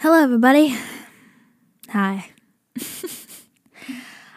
[0.00, 0.76] Hello, everybody.
[1.88, 2.30] Hi.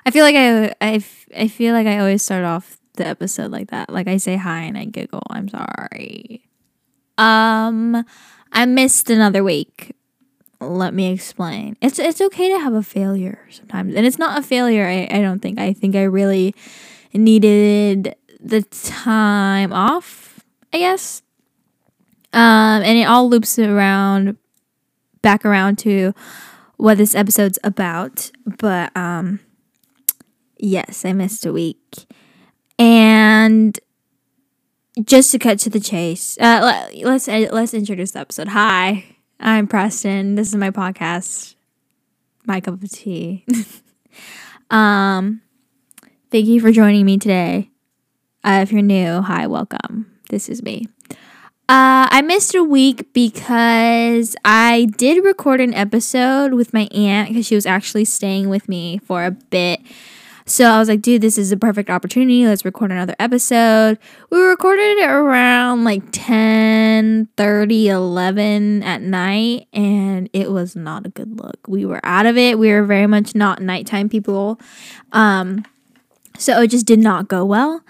[0.08, 1.04] I feel like I, I,
[1.38, 3.92] I feel like I always start off the episode like that.
[3.92, 5.22] Like I say hi and I giggle.
[5.30, 6.50] I'm sorry.
[7.20, 8.04] Um,
[8.52, 9.96] I missed another week.
[10.60, 11.78] Let me explain.
[11.80, 14.88] It's it's okay to have a failure sometimes, and it's not a failure.
[14.88, 15.60] I, I don't think.
[15.60, 16.56] I think I really
[17.14, 20.44] needed the time off.
[20.74, 21.22] I guess.
[22.34, 24.38] Um, and it all loops around
[25.22, 26.14] back around to
[26.78, 28.32] what this episode's about.
[28.46, 29.40] But um
[30.58, 32.06] yes, I missed a week.
[32.80, 33.78] And
[35.04, 38.50] just to cut to the chase, uh, let, let's let's introduce the episode.
[38.50, 39.06] Hi,
[39.40, 40.36] I'm Prestin.
[40.36, 41.56] This is my podcast,
[42.46, 43.46] my cup of tea.
[44.70, 45.42] um,
[46.32, 47.70] thank you for joining me today.
[48.44, 50.12] Uh, if you're new, hi, welcome.
[50.30, 50.88] This is me.
[51.72, 57.48] Uh, I missed a week because I did record an episode with my aunt because
[57.48, 59.80] she was actually staying with me for a bit.
[60.46, 62.46] So I was like, dude, this is a perfect opportunity.
[62.46, 64.00] Let's record another episode.
[64.30, 71.10] We recorded it around like 10, 30, 11 at night, and it was not a
[71.10, 71.58] good look.
[71.70, 72.60] We were out of it.
[72.60, 74.60] We were very much not nighttime people.
[75.14, 75.64] Um,
[76.38, 77.82] so it just did not go well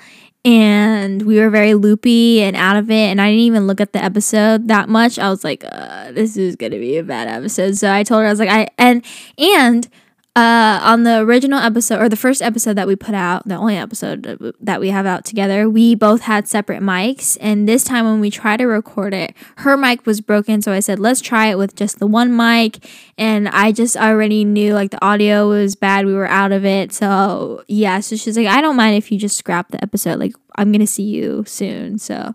[0.44, 3.94] and we were very loopy and out of it and i didn't even look at
[3.94, 5.20] the episode that much.
[5.20, 7.78] I was like uh, this is gonna be a bad episode.
[7.78, 9.06] So i told her i was like i and
[9.38, 9.88] and
[10.34, 13.76] uh, on the original episode or the first episode that we put out, the only
[13.76, 17.38] episode that we have out together, we both had separate mics.
[17.42, 20.62] And this time when we tried to record it, her mic was broken.
[20.62, 22.88] So I said, let's try it with just the one mic.
[23.18, 26.06] And I just already knew like the audio was bad.
[26.06, 26.94] We were out of it.
[26.94, 30.18] So yeah, so she's like, I don't mind if you just scrap the episode.
[30.18, 31.98] Like, I'm going to see you soon.
[31.98, 32.32] So,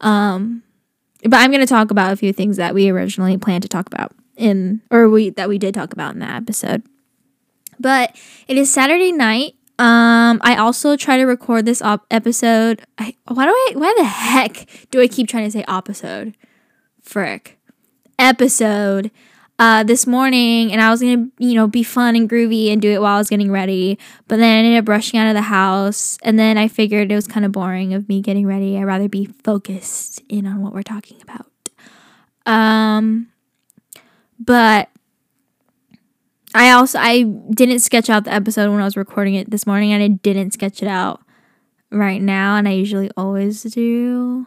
[0.00, 0.62] um,
[1.22, 3.86] but I'm going to talk about a few things that we originally planned to talk
[3.88, 6.82] about in, or we, that we did talk about in that episode.
[7.78, 8.16] But
[8.48, 9.54] it is Saturday night.
[9.78, 12.82] Um, I also try to record this op- episode.
[12.98, 13.72] I, why do I?
[13.74, 16.34] Why the heck do I keep trying to say episode?
[17.02, 17.58] Frick,
[18.18, 19.10] episode.
[19.58, 22.90] Uh, this morning, and I was gonna, you know, be fun and groovy and do
[22.90, 23.98] it while I was getting ready.
[24.28, 27.14] But then I ended up rushing out of the house, and then I figured it
[27.14, 28.76] was kind of boring of me getting ready.
[28.76, 31.46] I'd rather be focused in on what we're talking about.
[32.44, 33.28] Um,
[34.38, 34.90] but
[36.56, 39.92] I also I didn't sketch out the episode when I was recording it this morning
[39.92, 41.20] and I didn't sketch it out
[41.90, 44.46] right now and I usually always do.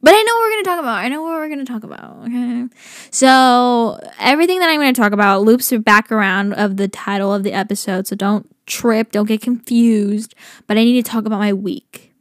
[0.00, 0.98] But I know what we're going to talk about.
[0.98, 2.16] I know what we're going to talk about.
[2.24, 2.66] Okay.
[3.10, 7.42] So, everything that I'm going to talk about loops back around of the title of
[7.42, 8.06] the episode.
[8.06, 10.36] So, don't trip, don't get confused.
[10.68, 12.14] But I need to talk about my week.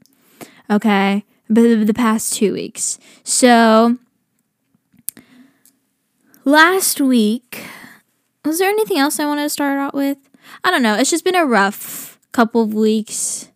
[0.72, 1.24] Okay.
[1.50, 2.98] The, the past two weeks.
[3.24, 3.98] So,
[6.46, 7.64] last week,
[8.46, 10.18] was there anything else I wanted to start out with?
[10.64, 10.96] I don't know.
[10.96, 13.50] It's just been a rough couple of weeks.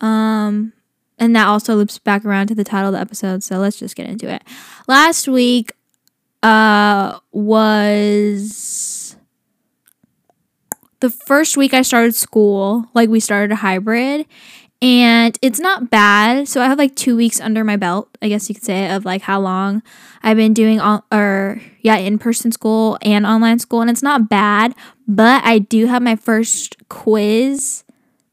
[0.00, 0.72] Um,
[1.18, 3.42] and that also loops back around to the title of the episode.
[3.42, 4.42] So let's just get into it.
[4.88, 5.72] Last week,
[6.42, 9.16] uh, was
[11.00, 12.86] the first week I started school.
[12.94, 14.26] Like we started a hybrid,
[14.84, 16.46] and it's not bad.
[16.46, 19.06] So I have like two weeks under my belt, I guess you could say, of
[19.06, 19.82] like how long
[20.22, 24.28] I've been doing all or yeah, in person school and online school, and it's not
[24.28, 24.74] bad.
[25.08, 27.82] But I do have my first quiz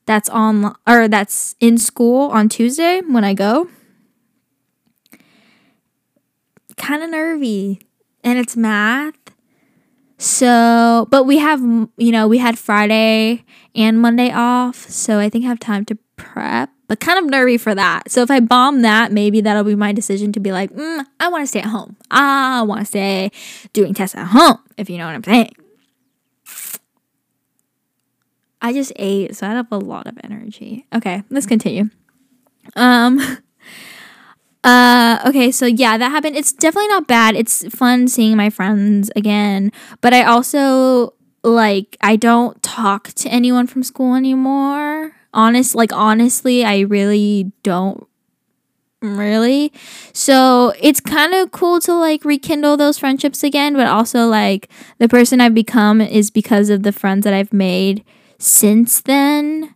[0.06, 3.70] that's on or that's in school on Tuesday when I go.
[6.76, 7.80] Kind of nervy,
[8.26, 9.16] and it's math.
[10.18, 14.90] So, but we have, you know, we had Friday and Monday off.
[14.90, 18.12] So I think I have time to prep, but kind of nervy for that.
[18.12, 21.28] So if I bomb that, maybe that'll be my decision to be like, mm, I
[21.28, 21.98] want to stay at home.
[22.12, 23.32] I want to stay
[23.74, 25.56] doing tests at home, if you know what I'm saying.
[28.62, 30.86] I just ate, so I have a lot of energy.
[30.94, 31.90] Okay, let's continue.
[32.76, 33.20] Um,
[34.64, 36.36] uh, okay, so yeah, that happened.
[36.36, 37.36] It's definitely not bad.
[37.36, 43.66] It's fun seeing my friends again, but I also like I don't talk to anyone
[43.66, 45.14] from school anymore.
[45.34, 48.08] Honest, like honestly, I really don't
[49.02, 49.74] really.
[50.14, 54.70] So it's kind of cool to like rekindle those friendships again, but also like
[55.00, 58.04] the person I've become is because of the friends that I've made
[58.38, 59.76] since then.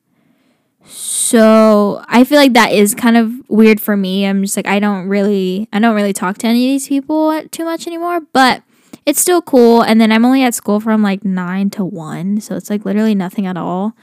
[0.87, 4.25] So I feel like that is kind of weird for me.
[4.25, 7.41] I'm just like I don't really I don't really talk to any of these people
[7.49, 8.61] too much anymore, but
[9.05, 9.81] it's still cool.
[9.81, 13.15] And then I'm only at school from like nine to one, so it's like literally
[13.15, 13.93] nothing at all.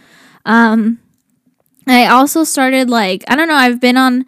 [0.44, 0.98] Um,
[1.86, 3.54] I also started like I don't know.
[3.54, 4.26] I've been on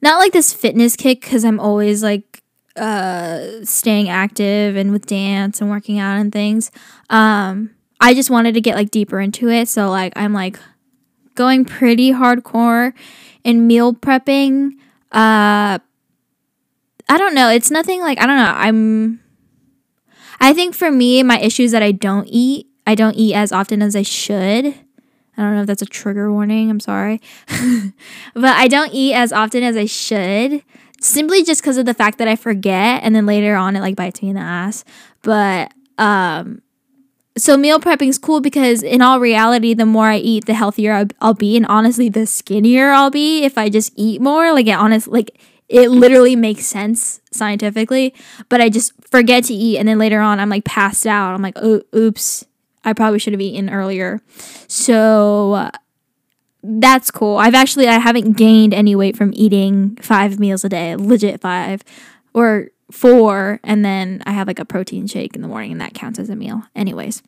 [0.00, 2.42] not like this fitness kick because I'm always like
[2.76, 6.70] uh staying active and with dance and working out and things.
[7.10, 7.70] Um
[8.00, 9.68] I just wanted to get like deeper into it.
[9.68, 10.58] So like I'm like
[11.34, 12.92] going pretty hardcore
[13.44, 14.72] in meal prepping.
[15.10, 15.78] Uh
[17.08, 17.50] I don't know.
[17.50, 18.54] It's nothing like I don't know.
[18.54, 19.20] I'm
[20.40, 22.66] I think for me my issue is that I don't eat.
[22.86, 24.74] I don't eat as often as I should.
[25.36, 26.70] I don't know if that's a trigger warning.
[26.70, 27.20] I'm sorry.
[28.34, 30.62] but I don't eat as often as I should
[31.00, 33.96] simply just because of the fact that I forget and then later on it like
[33.96, 34.84] bites me in the ass.
[35.22, 36.62] But um
[37.36, 41.06] so meal prepping is cool because in all reality the more I eat the healthier
[41.20, 44.52] I'll, be and honestly the skinnier I'll be if I just eat more.
[44.52, 48.14] Like it honest like it literally makes sense scientifically,
[48.50, 51.34] but I just forget to eat and then later on I'm like passed out.
[51.34, 52.44] I'm like, "Oh, oops.
[52.84, 54.20] I probably should have eaten earlier."
[54.68, 55.70] So
[56.62, 57.38] that's cool.
[57.38, 61.82] I've actually I haven't gained any weight from eating 5 meals a day, legit 5
[62.34, 65.94] or 4 and then I have like a protein shake in the morning and that
[65.94, 66.64] counts as a meal.
[66.76, 67.22] Anyways.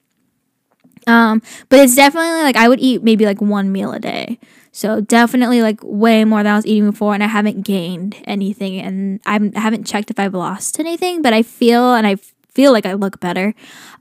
[1.07, 4.39] Um but it's definitely like I would eat maybe like one meal a day.
[4.71, 8.79] So definitely like way more than I was eating before and I haven't gained anything
[8.81, 12.17] and I'm, I haven't checked if I've lost anything, but I feel and I
[12.55, 13.55] feel like I look better.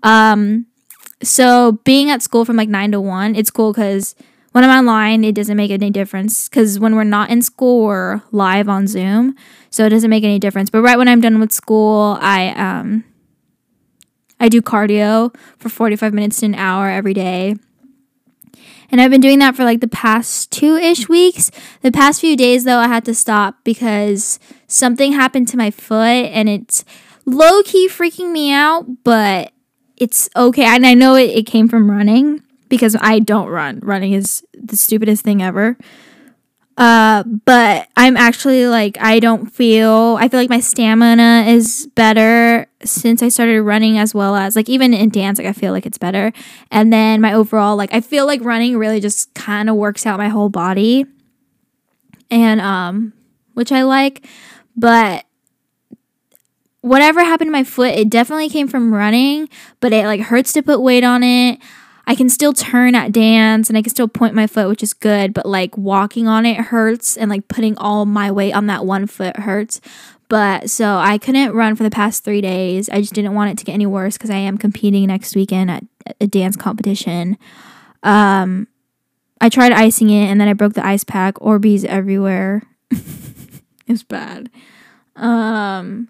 [0.04, 0.68] Um
[1.24, 4.16] so being at school from like 9 to 1, it's cool cuz
[4.52, 8.22] when I'm online, it doesn't make any difference because when we're not in school, we're
[8.31, 9.36] live on Zoom,
[9.72, 10.70] so it doesn't make any difference.
[10.70, 13.04] But right when I'm done with school, I um
[14.40, 17.56] I do cardio for 45 minutes to an hour every day.
[18.92, 21.50] And I've been doing that for like the past two ish weeks.
[21.81, 25.98] The past few days, though, I had to stop because something happened to my foot
[26.30, 26.86] and it's
[27.26, 29.52] low key freaking me out, but
[30.04, 30.66] it's okay.
[30.66, 33.80] And I know it, it came from running because I don't run.
[33.82, 35.78] Running is the stupidest thing ever.
[36.76, 42.68] Uh, but I'm actually like I don't feel I feel like my stamina is better
[42.84, 45.86] since I started running as well as like even in dance like I feel like
[45.86, 46.34] it's better.
[46.70, 50.18] And then my overall like I feel like running really just kind of works out
[50.18, 51.06] my whole body.
[52.30, 53.14] And um
[53.54, 54.26] which I like,
[54.76, 55.26] but
[56.83, 59.47] whatever happened to my foot, it definitely came from running,
[59.80, 61.57] but it like hurts to put weight on it.
[62.06, 64.94] I can still turn at dance and I can still point my foot, which is
[64.94, 68.85] good, but like walking on it hurts and like putting all my weight on that
[68.85, 69.80] one foot hurts.
[70.27, 72.89] But so I couldn't run for the past three days.
[72.89, 75.71] I just didn't want it to get any worse because I am competing next weekend
[75.71, 75.85] at
[76.19, 77.38] a dance competition.
[78.03, 78.68] Um,
[79.39, 81.35] I tried icing it and then I broke the ice pack.
[81.35, 82.63] Orbeez everywhere.
[83.88, 84.50] it's bad.
[85.15, 86.07] Um,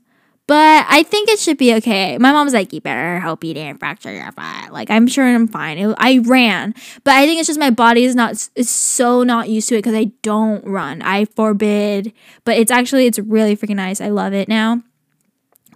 [0.48, 2.18] but I think it should be okay.
[2.18, 4.72] My mom's like, you better hope you didn't fracture your foot.
[4.72, 5.78] Like, I'm sure I'm fine.
[5.78, 9.50] It, I ran, but I think it's just my body is not is so not
[9.50, 11.02] used to it because I don't run.
[11.02, 12.12] I forbid,
[12.44, 14.02] but it's actually it's really freaking nice.
[14.02, 14.84] I love it now.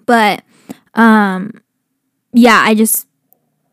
[0.05, 0.43] But,
[0.95, 1.61] um,
[2.33, 3.07] yeah, I just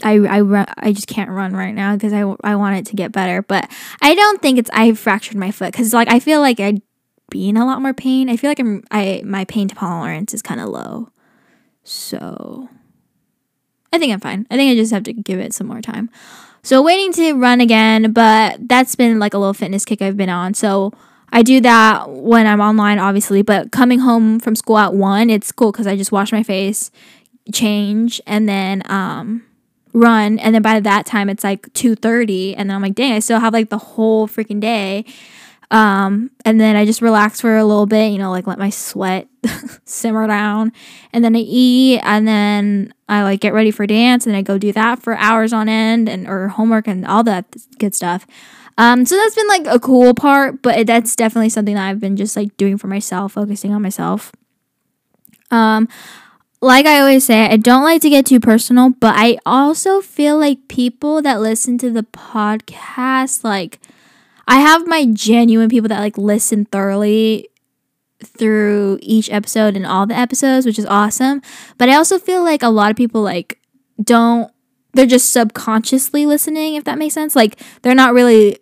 [0.02, 2.96] I I run, I just can't run right now because I I want it to
[2.96, 3.42] get better.
[3.42, 3.70] But
[4.00, 6.80] I don't think it's I fractured my foot because like I feel like I
[7.30, 8.28] be in a lot more pain.
[8.28, 11.10] I feel like I'm I my pain tolerance is kind of low.
[11.82, 12.68] So
[13.92, 14.46] I think I'm fine.
[14.50, 16.10] I think I just have to give it some more time.
[16.62, 20.30] So waiting to run again, but that's been like a little fitness kick I've been
[20.30, 20.54] on.
[20.54, 20.92] So
[21.30, 25.52] I do that when I'm online obviously, but coming home from school at 1, it's
[25.52, 26.90] cool cuz I just wash my face,
[27.52, 29.42] change and then um
[29.92, 33.18] run and then by that time it's like 2:30 and then I'm like, "Dang, I
[33.18, 35.04] still have like the whole freaking day."
[35.74, 38.70] Um, and then I just relax for a little bit, you know, like let my
[38.70, 39.26] sweat
[39.84, 40.72] simmer down.
[41.12, 44.56] And then I eat and then I like get ready for dance and I go
[44.56, 48.24] do that for hours on end and or homework and all that good stuff.
[48.78, 52.16] Um, so that's been like a cool part, but that's definitely something that I've been
[52.16, 54.30] just like doing for myself, focusing on myself.
[55.50, 55.88] Um,
[56.60, 60.38] like I always say, I don't like to get too personal, but I also feel
[60.38, 63.80] like people that listen to the podcast, like,
[64.46, 67.48] I have my genuine people that like listen thoroughly
[68.24, 71.42] through each episode and all the episodes, which is awesome.
[71.78, 73.60] But I also feel like a lot of people like
[74.02, 74.50] don't
[74.92, 77.36] they're just subconsciously listening if that makes sense.
[77.36, 78.58] Like they're not really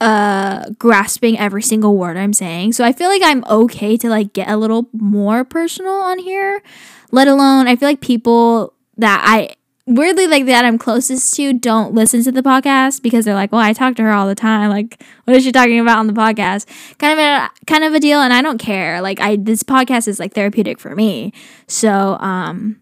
[0.00, 2.72] uh grasping every single word I'm saying.
[2.72, 6.62] So I feel like I'm okay to like get a little more personal on here.
[7.10, 9.54] Let alone I feel like people that I
[9.90, 13.60] weirdly like that I'm closest to don't listen to the podcast because they're like, well,
[13.60, 14.70] I talk to her all the time.
[14.70, 16.66] Like, what is she talking about on the podcast?
[16.98, 19.00] Kind of a kind of a deal, and I don't care.
[19.02, 21.32] Like, I this podcast is like therapeutic for me.
[21.66, 22.80] So, um,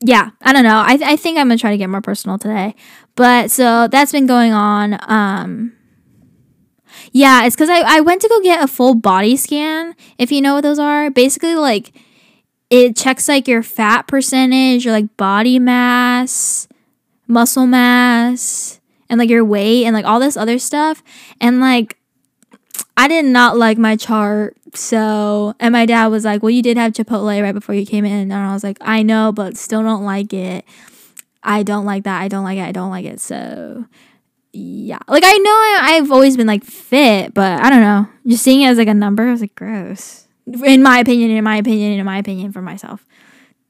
[0.00, 0.76] yeah, I don't know.
[0.78, 2.74] I I think I'm gonna try to get more personal today.
[3.16, 4.98] But so that's been going on.
[5.08, 5.72] Um,
[7.12, 10.40] Yeah, it's because I, I went to go get a full body scan, if you
[10.40, 11.10] know what those are.
[11.10, 11.92] Basically, like,
[12.70, 16.68] it checks like your fat percentage, your like body mass,
[17.26, 21.02] muscle mass, and like your weight, and like all this other stuff.
[21.40, 21.96] And like,
[22.96, 24.56] I did not like my chart.
[24.74, 28.04] So, and my dad was like, Well, you did have Chipotle right before you came
[28.04, 28.30] in.
[28.30, 30.64] And I was like, I know, but still don't like it.
[31.42, 32.20] I don't like that.
[32.20, 32.64] I don't like it.
[32.64, 33.20] I don't like it.
[33.20, 33.86] So,
[34.52, 34.98] yeah.
[35.08, 38.08] Like, I know I, I've always been like fit, but I don't know.
[38.26, 40.27] Just seeing it as like a number, I was like, gross.
[40.64, 43.04] In my opinion, in my opinion, in my opinion, for myself.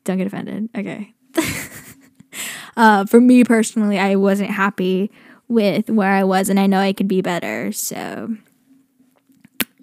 [0.05, 0.69] Don't get offended.
[0.77, 1.15] Okay.
[2.77, 5.11] uh, for me personally, I wasn't happy
[5.49, 7.73] with where I was, and I know I could be better.
[7.73, 8.37] So,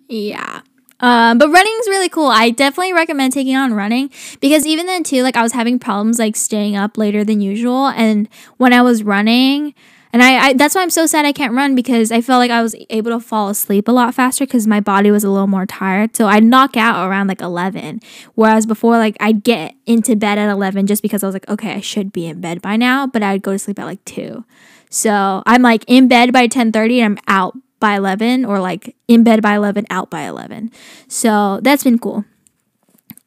[0.08, 0.62] yeah.
[1.02, 2.28] Um, but running's really cool.
[2.28, 4.10] I definitely recommend taking on running
[4.40, 7.88] because even then too, like I was having problems like staying up later than usual,
[7.88, 9.74] and when I was running,
[10.16, 12.50] and I, I that's why I'm so sad I can't run because I felt like
[12.50, 15.46] I was able to fall asleep a lot faster because my body was a little
[15.46, 16.16] more tired.
[16.16, 18.00] So I'd knock out around like 11,
[18.34, 21.74] whereas before like I'd get into bed at 11 just because I was like, okay,
[21.74, 24.46] I should be in bed by now, but I'd go to sleep at like two.
[24.90, 29.26] So I'm like in bed by 10:30 and I'm out by 11 or like in
[29.26, 30.72] bed by 11 out by 11
[31.10, 32.24] so that's been cool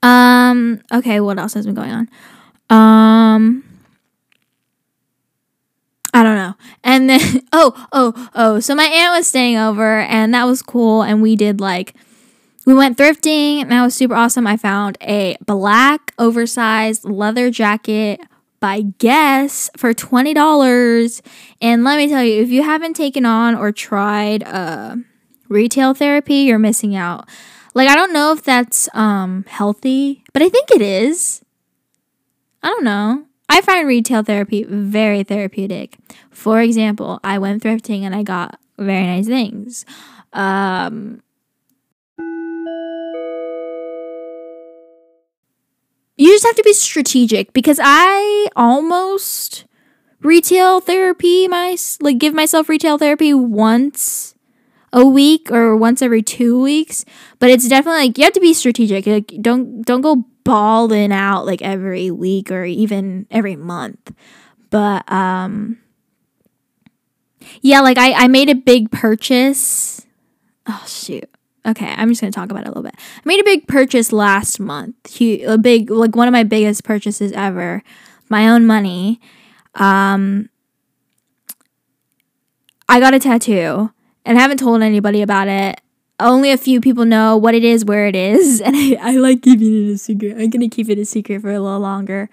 [0.03, 2.09] um okay what else has been going on
[2.71, 3.68] um
[6.19, 6.55] I don't know.
[6.83, 11.03] And then oh, oh, oh, so my aunt was staying over and that was cool
[11.03, 11.95] and we did like
[12.67, 14.45] we went thrifting and that was super awesome.
[14.45, 18.21] I found a black oversized leather jacket
[18.59, 21.23] by Guess for $20.
[21.61, 24.97] And let me tell you, if you haven't taken on or tried uh,
[25.49, 27.29] retail therapy, you're missing out.
[27.75, 31.45] Like, I don't know if that's um, healthy, but I think it is.
[32.61, 33.28] I don't know.
[33.49, 35.97] I find retail therapy very therapeutic.
[36.31, 39.85] For example, I went thrifting and I got very nice things.
[40.33, 41.23] Um,
[46.19, 49.65] you just have to be strategic because I almost
[50.21, 54.35] retail therapy my like give myself retail therapy once
[54.93, 57.05] a week or once every two weeks
[57.39, 61.45] but it's definitely like you have to be strategic like don't don't go balling out
[61.45, 64.15] like every week or even every month
[64.71, 65.77] but um
[67.61, 70.07] yeah like i i made a big purchase
[70.67, 71.29] oh shoot
[71.67, 72.95] Okay, I'm just gonna talk about it a little bit.
[72.97, 75.21] I made a big purchase last month.
[75.21, 77.83] A big, like one of my biggest purchases ever.
[78.31, 79.21] My own money.
[79.75, 80.49] Um,
[82.89, 83.91] I got a tattoo,
[84.25, 85.81] and I haven't told anybody about it.
[86.21, 89.43] Only a few people know what it is, where it is, and I, I like
[89.43, 90.37] keeping it a secret.
[90.39, 92.29] I'm gonna keep it a secret for a little longer.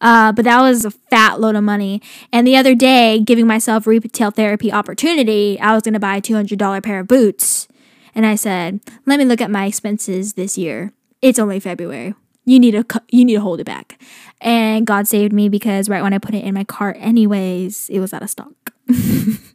[0.00, 2.02] Uh, but that was a fat load of money.
[2.32, 6.82] And the other day, giving myself retail therapy opportunity, I was gonna buy a $200
[6.82, 7.68] pair of boots
[8.14, 10.92] and I said, "Let me look at my expenses this year.
[11.20, 12.14] It's only February.
[12.44, 14.00] You need to you need to hold it back."
[14.40, 18.00] And God saved me because right when I put it in my cart anyways, it
[18.00, 18.72] was out of stock.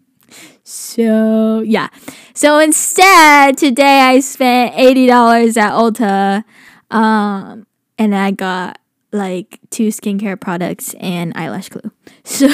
[0.70, 1.88] so, yeah.
[2.34, 6.44] So instead, today I spent $80 at Ulta
[6.92, 7.66] um
[7.98, 8.78] and I got
[9.14, 11.90] like two skincare products and eyelash glue.
[12.26, 12.48] So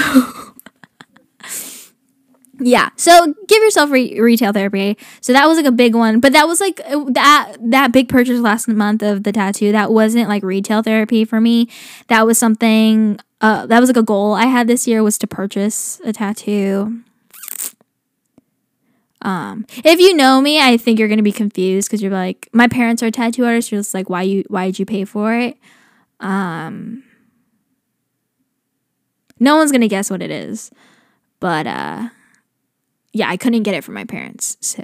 [2.59, 2.89] yeah.
[2.97, 4.95] So give yourself re- retail therapy.
[5.21, 6.19] So that was like a big one.
[6.19, 9.91] But that was like uh, that that big purchase last month of the tattoo that
[9.91, 11.67] wasn't like retail therapy for me.
[12.09, 15.27] That was something uh that was like a goal i had this year was to
[15.27, 17.01] purchase a tattoo
[19.23, 22.67] um if you know me i think you're gonna be confused because you're like my
[22.67, 25.57] parents are tattoo artists you're just like why you why did you pay for it
[26.19, 27.03] um
[29.39, 30.71] no one's gonna guess what it is
[31.39, 32.09] but uh
[33.13, 34.57] yeah, I couldn't get it from my parents.
[34.59, 34.83] So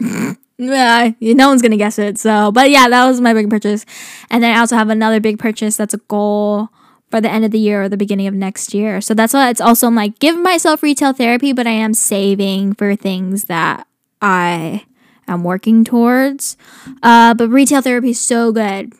[0.58, 2.18] yeah, no one's gonna guess it.
[2.18, 3.86] So, but yeah, that was my big purchase.
[4.28, 6.68] And then I also have another big purchase that's a goal
[7.12, 9.00] for the end of the year or the beginning of next year.
[9.00, 12.72] So that's why it's also I'm like give myself retail therapy, but I am saving
[12.72, 13.86] for things that
[14.22, 14.86] I
[15.28, 16.56] am working towards.
[17.02, 18.94] Uh, but retail therapy is so good.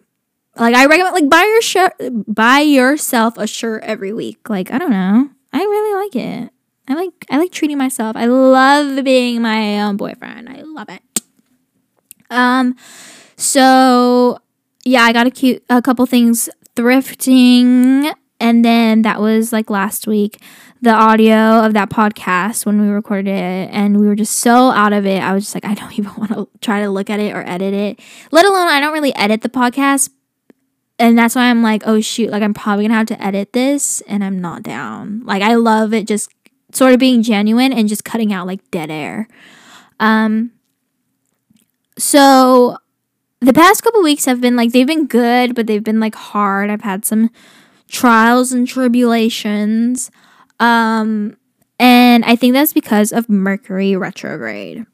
[0.57, 1.95] Like I recommend like buy your shirt
[2.29, 4.51] buy yourself a shirt every week.
[4.51, 5.31] Like I don't know.
[5.53, 6.53] I really like it.
[6.89, 8.15] I like I like treating myself.
[8.15, 10.51] I love being my own boyfriend.
[10.51, 11.03] I love it.
[12.29, 12.77] Um
[13.37, 14.39] so
[14.85, 20.07] yeah, I got a cute a couple things thrifting and then that was like last
[20.07, 20.41] week
[20.83, 24.93] the audio of that podcast when we recorded it and we were just so out
[24.93, 25.23] of it.
[25.23, 27.49] I was just like I don't even want to try to look at it or
[27.49, 28.01] edit it.
[28.33, 30.11] Let alone I don't really edit the podcast.
[30.99, 34.01] And that's why I'm like, oh shoot, like I'm probably to have to edit this
[34.03, 35.23] and I'm not down.
[35.25, 36.31] Like I love it just
[36.73, 39.29] sort of being genuine and just cutting out like dead air.
[40.01, 40.51] Um,
[41.97, 42.77] so
[43.43, 46.71] the past couple weeks have been like they've been good, but they've been like hard.
[46.71, 47.31] I've had some
[47.89, 50.11] trials and tribulations.
[50.61, 51.37] Um,
[51.79, 54.87] and I think that's because of Mercury retrograde.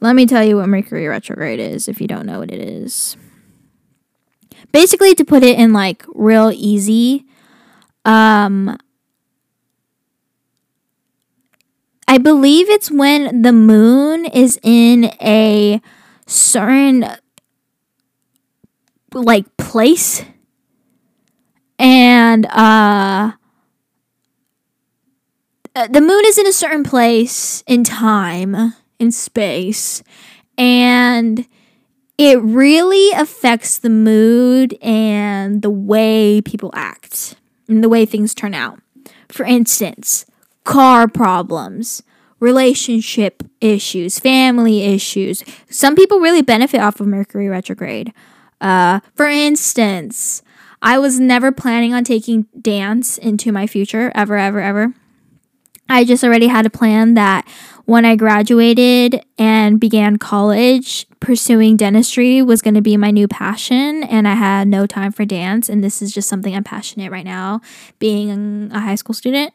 [0.00, 3.16] Let me tell you what Mercury retrograde is if you don't know what it is.
[4.70, 7.26] Basically, to put it in like real easy,
[8.04, 8.78] um,
[12.06, 15.80] I believe it's when the moon is in a
[16.26, 17.04] certain
[19.14, 20.24] like place
[21.78, 23.32] and uh
[25.90, 30.02] the moon is in a certain place in time in space
[30.58, 31.46] and
[32.18, 37.36] it really affects the mood and the way people act
[37.68, 38.80] and the way things turn out.
[39.28, 40.26] For instance,
[40.64, 42.02] car problems,
[42.38, 45.42] relationship issues, family issues.
[45.70, 48.12] Some people really benefit off of Mercury retrograde.
[48.62, 50.42] Uh, for instance,
[50.80, 54.94] I was never planning on taking dance into my future, ever, ever, ever.
[55.88, 57.46] I just already had a plan that
[57.84, 64.04] when I graduated and began college, pursuing dentistry was going to be my new passion,
[64.04, 65.68] and I had no time for dance.
[65.68, 67.60] And this is just something I'm passionate right now,
[67.98, 69.52] being a high school student,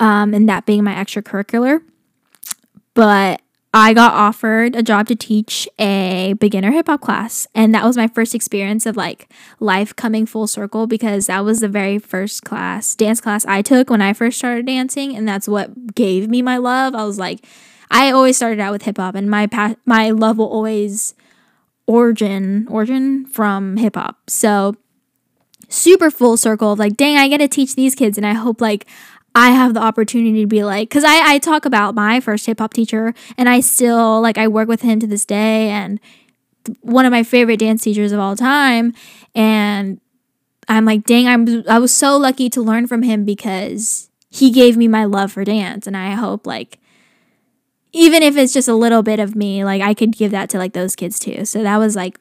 [0.00, 1.80] um, and that being my extracurricular.
[2.94, 3.42] But
[3.74, 7.46] I got offered a job to teach a beginner hip hop class.
[7.54, 11.60] And that was my first experience of like life coming full circle because that was
[11.60, 15.14] the very first class, dance class I took when I first started dancing.
[15.14, 16.94] And that's what gave me my love.
[16.94, 17.44] I was like,
[17.90, 21.14] I always started out with hip hop, and my pa- my love will always
[21.86, 24.18] origin origin from hip hop.
[24.28, 24.76] So
[25.68, 28.60] super full circle of like, dang, I get to teach these kids, and I hope
[28.60, 28.86] like
[29.34, 32.58] I have the opportunity to be like, because I, I talk about my first hip
[32.58, 36.00] hop teacher, and I still like I work with him to this day, and
[36.80, 38.94] one of my favorite dance teachers of all time,
[39.34, 40.00] and
[40.68, 44.76] I'm like, dang, I'm I was so lucky to learn from him because he gave
[44.76, 46.78] me my love for dance, and I hope like
[47.92, 50.58] even if it's just a little bit of me, like I could give that to
[50.58, 51.44] like those kids too.
[51.44, 52.18] So that was like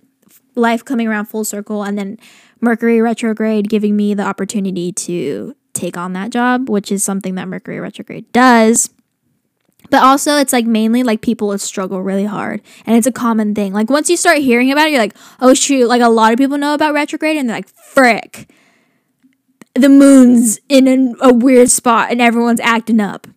[0.56, 2.18] life coming around full circle and then
[2.60, 7.48] Mercury retrograde giving me the opportunity to take on that job, which is something that
[7.48, 8.90] Mercury retrograde does.
[9.90, 13.72] But also, it's like mainly like people struggle really hard, and it's a common thing.
[13.74, 15.88] Like once you start hearing about it, you're like, oh shoot!
[15.88, 18.50] Like a lot of people know about retrograde, and they're like, frick,
[19.76, 23.28] the moon's in a, a weird spot, and everyone's acting up.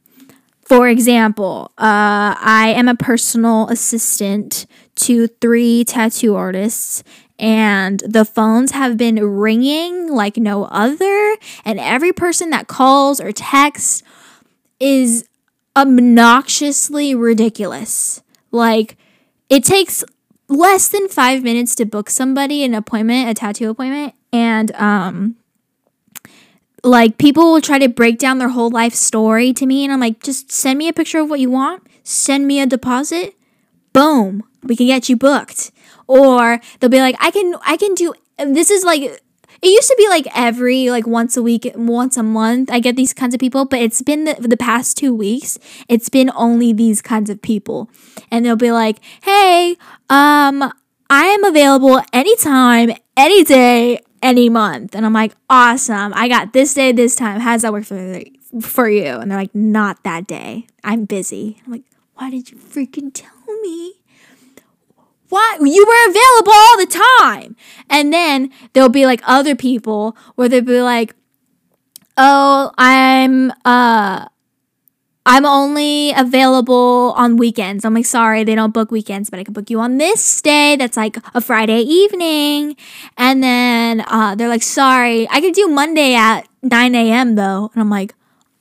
[0.64, 7.03] For example, uh, I am a personal assistant to three tattoo artists,
[7.40, 11.37] and the phones have been ringing like no other.
[11.64, 14.03] And every person that calls or texts
[14.79, 15.26] is
[15.74, 18.22] obnoxiously ridiculous.
[18.53, 18.96] Like,
[19.48, 20.05] it takes
[20.48, 25.37] less than five minutes to book somebody an appointment, a tattoo appointment, and um,
[26.85, 30.00] like people will try to break down their whole life story to me and I'm
[30.00, 33.35] like just send me a picture of what you want, send me a deposit,
[33.92, 35.70] boom, we can get you booked.
[36.10, 39.94] Or they'll be like I can I can do this is like it used to
[39.96, 42.70] be like every like once a week, once a month.
[42.70, 45.58] I get these kinds of people, but it's been the, the past two weeks.
[45.88, 47.90] It's been only these kinds of people,
[48.30, 49.76] and they'll be like, "Hey,
[50.08, 50.72] um,
[51.10, 54.94] I am available anytime, any day, any month.
[54.94, 56.12] And I'm like, awesome.
[56.14, 57.40] I got this day, this time.
[57.40, 58.22] How does that work for,
[58.60, 59.04] for you?
[59.04, 60.66] And they're like, not that day.
[60.84, 61.60] I'm busy.
[61.66, 63.99] I'm like, why did you freaking tell me?
[65.30, 65.60] What?
[65.60, 67.56] You were available all the time.
[67.88, 71.14] And then there'll be like other people where they'll be like,
[72.16, 74.26] oh, I'm, uh,
[75.26, 77.84] I'm only available on weekends.
[77.84, 80.76] I'm like, sorry, they don't book weekends, but I can book you on this day
[80.76, 82.76] that's like a Friday evening.
[83.16, 87.36] And then uh, they're like, sorry, I can do Monday at 9 a.m.
[87.36, 87.70] though.
[87.72, 88.14] And I'm like,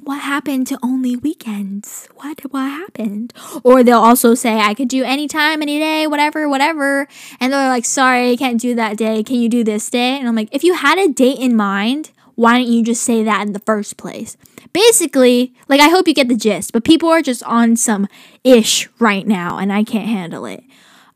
[0.10, 2.10] what happened to only weekends?
[2.16, 3.32] What what happened?
[3.64, 7.08] Or they'll also say I could do any time, any day, whatever, whatever.
[7.40, 9.22] And they're like, sorry, I can't do that day.
[9.22, 10.18] Can you do this day?
[10.18, 13.22] And I'm like, if you had a date in mind, why don't you just say
[13.24, 14.36] that in the first place?
[14.74, 18.08] Basically, like I hope you get the gist, but people are just on some
[18.44, 20.64] ish right now and I can't handle it.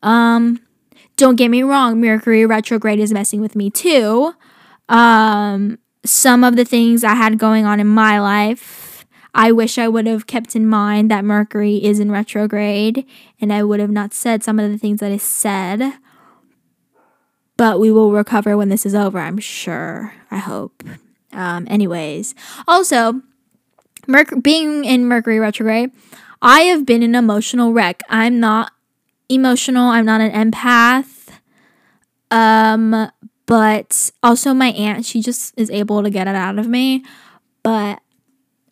[0.03, 0.59] Um
[1.15, 4.35] don't get me wrong, Mercury retrograde is messing with me too.
[4.87, 8.82] Um some of the things I had going on in my life,
[9.33, 13.05] I wish I would have kept in mind that Mercury is in retrograde
[13.41, 15.93] and I would have not said some of the things that I said.
[17.57, 20.13] But we will recover when this is over, I'm sure.
[20.29, 20.83] I hope.
[21.31, 22.35] Um, anyways,
[22.67, 23.21] also,
[24.07, 25.91] Merc- being in Mercury retrograde,
[26.41, 28.01] I have been an emotional wreck.
[28.09, 28.71] I'm not
[29.29, 29.87] emotional.
[29.87, 31.39] I'm not an empath.
[32.29, 33.09] Um,
[33.45, 37.03] but also my aunt, she just is able to get it out of me.
[37.63, 38.02] But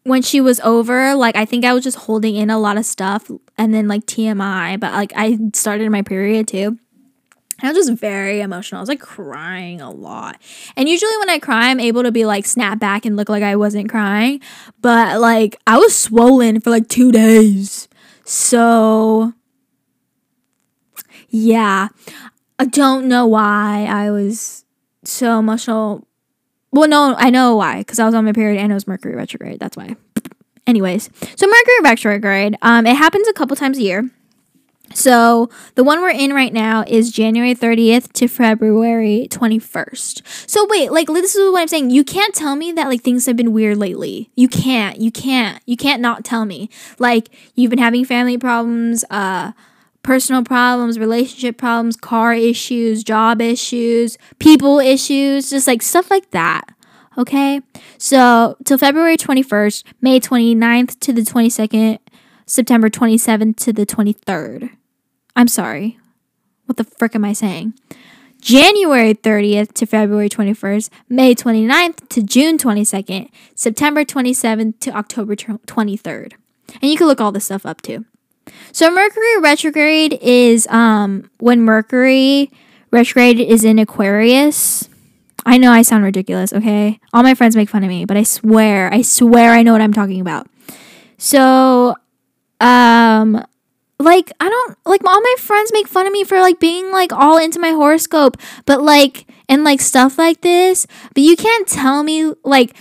[0.03, 2.85] when she was over, like I think I was just holding in a lot of
[2.85, 6.77] stuff and then like TMI, but like I started my period too.
[7.63, 8.79] I was just very emotional.
[8.79, 10.41] I was like crying a lot.
[10.75, 13.43] And usually when I cry, I'm able to be like snap back and look like
[13.43, 14.41] I wasn't crying.
[14.81, 17.87] But like I was swollen for like two days.
[18.25, 19.33] So
[21.29, 21.89] yeah.
[22.57, 24.65] I don't know why I was
[25.03, 26.07] so emotional.
[26.71, 27.79] Well, no, I know why.
[27.79, 29.59] Because I was on my period and it was Mercury retrograde.
[29.59, 29.95] That's why.
[30.67, 34.09] Anyways, so Mercury retrograde, um, it happens a couple times a year.
[34.93, 40.49] So the one we're in right now is January 30th to February 21st.
[40.49, 41.91] So wait, like this is what I'm saying.
[41.91, 44.29] You can't tell me that like things have been weird lately.
[44.35, 44.97] You can't.
[44.99, 45.61] You can't.
[45.65, 46.69] You can't not tell me.
[46.99, 49.53] Like you've been having family problems, uh
[50.03, 56.63] personal problems, relationship problems, car issues, job issues, people issues, just like stuff like that.
[57.17, 57.61] Okay?
[57.97, 61.99] So, till February 21st, May 29th to the 22nd,
[62.45, 64.71] September 27th to the 23rd.
[65.35, 65.97] I'm sorry.
[66.65, 67.73] What the frick am I saying?
[68.41, 76.33] January 30th to February 21st, May 29th to June 22nd, September 27th to October 23rd.
[76.81, 78.05] And you can look all this stuff up too.
[78.71, 82.51] So Mercury retrograde is um when Mercury
[82.91, 84.87] retrograde is in Aquarius.
[85.45, 86.99] I know I sound ridiculous, okay?
[87.13, 89.81] All my friends make fun of me, but I swear, I swear I know what
[89.81, 90.47] I'm talking about.
[91.17, 91.95] So
[92.59, 93.43] um
[93.99, 97.13] like I don't like all my friends make fun of me for like being like
[97.13, 102.03] all into my horoscope, but like and like stuff like this, but you can't tell
[102.03, 102.75] me like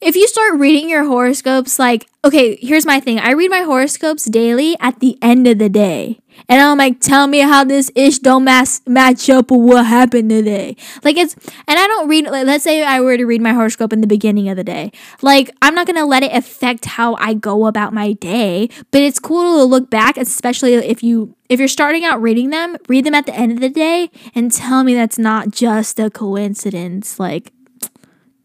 [0.00, 3.18] if you start reading your horoscopes like okay, here's my thing.
[3.18, 6.20] I read my horoscopes daily at the end of the day.
[6.48, 10.30] And I'm like, tell me how this ish don't match match up with what happened
[10.30, 10.76] today.
[11.02, 11.34] Like it's,
[11.68, 12.26] and I don't read.
[12.26, 14.92] Like, let's say I were to read my horoscope in the beginning of the day.
[15.22, 18.68] Like I'm not gonna let it affect how I go about my day.
[18.90, 22.76] But it's cool to look back, especially if you if you're starting out reading them.
[22.88, 26.10] Read them at the end of the day and tell me that's not just a
[26.10, 27.18] coincidence.
[27.18, 27.52] Like,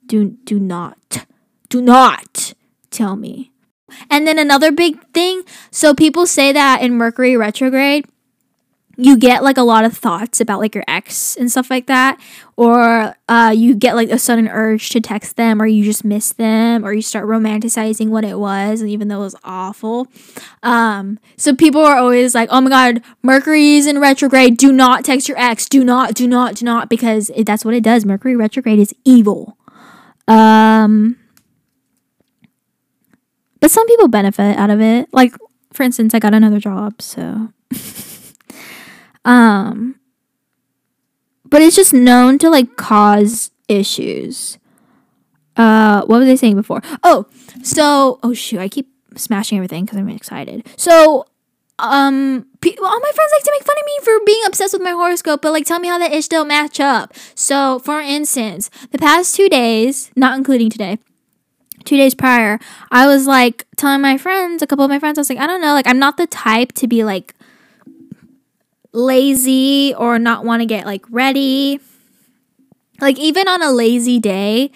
[0.06, 1.26] do do not,
[1.76, 2.54] do not
[2.90, 3.52] tell me.
[4.10, 8.06] And then another big thing so people say that in Mercury retrograde,
[8.96, 12.18] you get like a lot of thoughts about like your ex and stuff like that
[12.56, 16.32] or uh, you get like a sudden urge to text them or you just miss
[16.32, 20.08] them or you start romanticizing what it was and even though it was awful.
[20.64, 24.56] Um, so people are always like oh my god mercury's in retrograde.
[24.56, 25.68] Do not text your ex.
[25.68, 28.06] Do not do not do not because it, that's what it does.
[28.06, 29.58] Mercury retrograde is evil.
[30.26, 31.18] Um
[33.66, 35.12] but some people benefit out of it.
[35.12, 35.34] Like
[35.74, 37.50] for instance, I got another job, so
[39.26, 40.00] um
[41.46, 44.60] but it's just known to like cause issues.
[45.58, 46.84] Uh what was I saying before?
[47.04, 47.26] Oh,
[47.64, 50.68] so oh shoot, I keep smashing everything cuz I'm excited.
[50.78, 51.26] So
[51.80, 54.84] um pe- all my friends like to make fun of me for being obsessed with
[54.84, 58.70] my horoscope but like tell me how that ish don't match up so for instance
[58.92, 60.98] the past two days not including today
[61.86, 62.60] two days prior,
[62.92, 65.48] I was like telling my friends, a couple of my friends, I was like, I
[65.48, 67.34] don't know, like I'm not the type to be like
[68.92, 71.80] lazy or not want to get like ready.
[73.02, 74.72] Like even on a lazy day,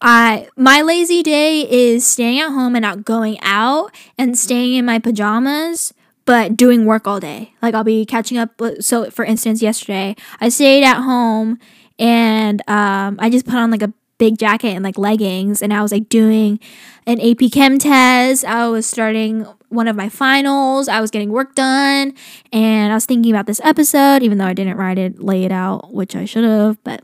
[0.00, 4.84] I my lazy day is staying at home and not going out and staying in
[4.84, 5.94] my pajamas
[6.24, 7.54] but doing work all day.
[7.62, 8.60] Like I'll be catching up.
[8.80, 11.58] So for instance, yesterday I stayed at home
[11.98, 15.82] and um, I just put on like a big jacket and like leggings and I
[15.82, 16.60] was like doing
[17.08, 18.44] an AP Chem test.
[18.44, 20.86] I was starting one of my finals.
[20.86, 22.14] I was getting work done
[22.52, 25.50] and I was thinking about this episode even though I didn't write it, lay it
[25.50, 27.02] out, which I should have, but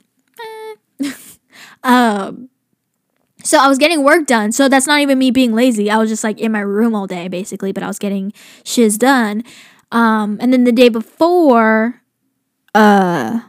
[1.02, 1.10] eh.
[1.82, 2.50] um
[3.42, 4.52] so I was getting work done.
[4.52, 5.90] So that's not even me being lazy.
[5.90, 8.96] I was just like in my room all day basically, but I was getting shiz
[8.96, 9.42] done.
[9.90, 12.00] Um and then the day before
[12.76, 13.40] uh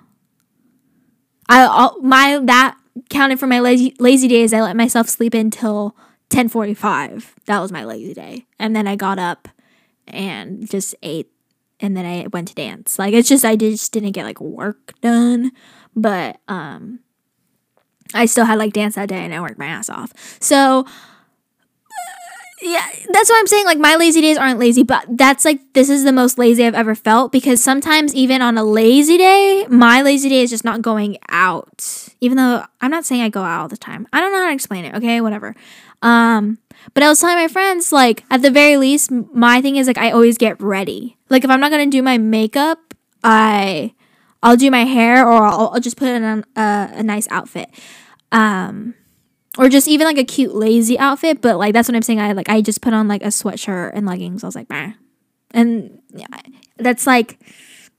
[1.47, 2.78] I all, my that
[3.09, 4.53] counted for my lazy lazy days.
[4.53, 5.95] I let myself sleep until
[6.29, 7.33] 10:45.
[7.45, 8.45] That was my lazy day.
[8.57, 9.47] And then I got up
[10.07, 11.31] and just ate
[11.79, 12.99] and then I went to dance.
[12.99, 15.51] Like it's just I just didn't get like work done,
[15.95, 16.99] but um
[18.13, 20.13] I still had like dance that day and I worked my ass off.
[20.39, 20.85] So
[22.61, 23.65] yeah, that's what I'm saying.
[23.65, 26.75] Like my lazy days aren't lazy, but that's like this is the most lazy I've
[26.75, 30.81] ever felt because sometimes even on a lazy day, my lazy day is just not
[30.81, 32.09] going out.
[32.19, 34.07] Even though I'm not saying I go out all the time.
[34.11, 34.95] I don't know how to explain it.
[34.95, 35.55] Okay, whatever.
[36.01, 36.57] Um,
[36.93, 39.97] but I was telling my friends like at the very least, my thing is like
[39.97, 41.17] I always get ready.
[41.29, 42.93] Like if I'm not gonna do my makeup,
[43.23, 43.93] I
[44.43, 47.69] I'll do my hair or I'll, I'll just put on a, a nice outfit.
[48.31, 48.95] Um,
[49.57, 52.19] or just even like a cute lazy outfit but like that's what i'm saying.
[52.19, 54.43] I like i just put on like a sweatshirt and leggings.
[54.43, 54.93] I was like bah.
[55.51, 56.27] and yeah,
[56.77, 57.39] that's like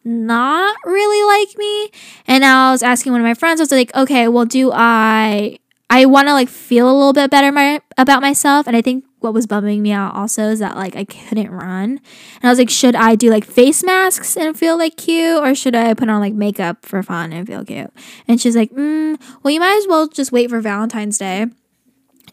[0.03, 1.91] not really like me.
[2.27, 5.59] And i was asking one of my friends i was like okay well do i
[5.89, 8.67] i want to like feel a little bit better my, about myself?
[8.67, 11.91] And i think what was bumming me out also is that like I couldn't run.
[11.91, 15.43] And I was like, should I do like face masks and feel like cute?
[15.43, 17.93] Or should I put on like makeup for fun and feel cute?
[18.27, 21.47] And she's like, mm, well, you might as well just wait for Valentine's Day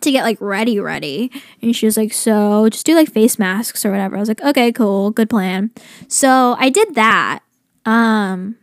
[0.01, 1.31] to get like ready ready.
[1.61, 4.15] And she was like so just do like face masks or whatever.
[4.15, 5.71] I was like okay cool good plan.
[6.07, 7.39] So i did that
[7.85, 8.57] um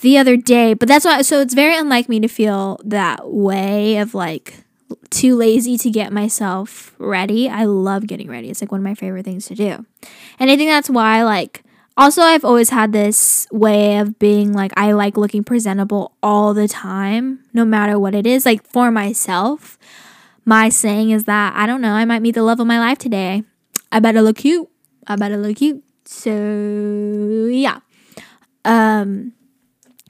[0.00, 0.74] the other day.
[0.74, 4.64] But that's why so it's very unlike me to feel that way of like
[5.10, 7.48] too lazy to get myself ready.
[7.48, 8.50] I love getting ready.
[8.50, 9.84] It's like one of my favorite things to do.
[10.38, 11.62] And I think that's why like
[11.96, 16.68] also I've always had this way of being like I like looking presentable all the
[16.68, 18.46] time, no matter what it is.
[18.46, 19.78] Like for myself,
[20.44, 22.98] my saying is that I don't know, I might meet the love of my life
[22.98, 23.44] today.
[23.92, 24.68] I better look cute.
[25.06, 25.82] I better look cute.
[26.04, 27.80] So yeah.
[28.64, 29.32] Um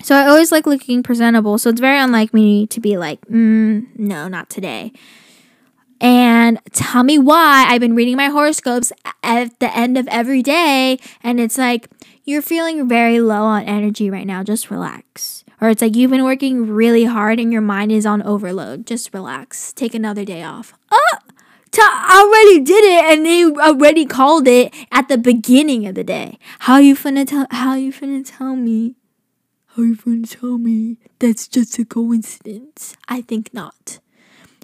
[0.03, 1.59] so I always like looking presentable.
[1.59, 4.93] So it's very unlike me to be like, mm, no, not today.
[6.01, 10.99] And tell me why I've been reading my horoscopes at the end of every day.
[11.23, 11.89] And it's like,
[12.25, 14.43] you're feeling very low on energy right now.
[14.43, 15.45] Just relax.
[15.61, 18.87] Or it's like, you've been working really hard and your mind is on overload.
[18.87, 19.75] Just relax.
[19.75, 20.73] Take another day off.
[20.91, 21.19] Oh,
[21.71, 26.39] t- already did it and they already called it at the beginning of the day.
[26.61, 28.95] How you finna tell, how you finna tell me
[29.77, 32.97] gonna tell me that's just a coincidence?
[33.09, 33.99] I think not.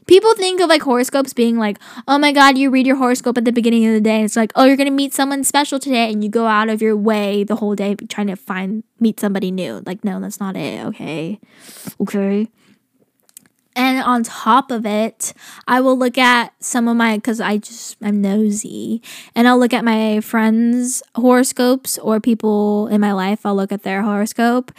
[0.06, 3.44] People think of like horoscopes being like, oh my god, you read your horoscope at
[3.44, 4.22] the beginning of the day.
[4.22, 6.96] It's like, oh, you're gonna meet someone special today, and you go out of your
[6.96, 9.82] way the whole day trying to find meet somebody new.
[9.84, 10.84] Like, no, that's not it.
[10.86, 11.40] Okay,
[12.00, 12.48] okay.
[13.76, 15.34] And on top of it,
[15.68, 19.02] I will look at some of my, because I just, I'm nosy,
[19.34, 23.44] and I'll look at my friends' horoscopes or people in my life.
[23.44, 24.72] I'll look at their horoscope,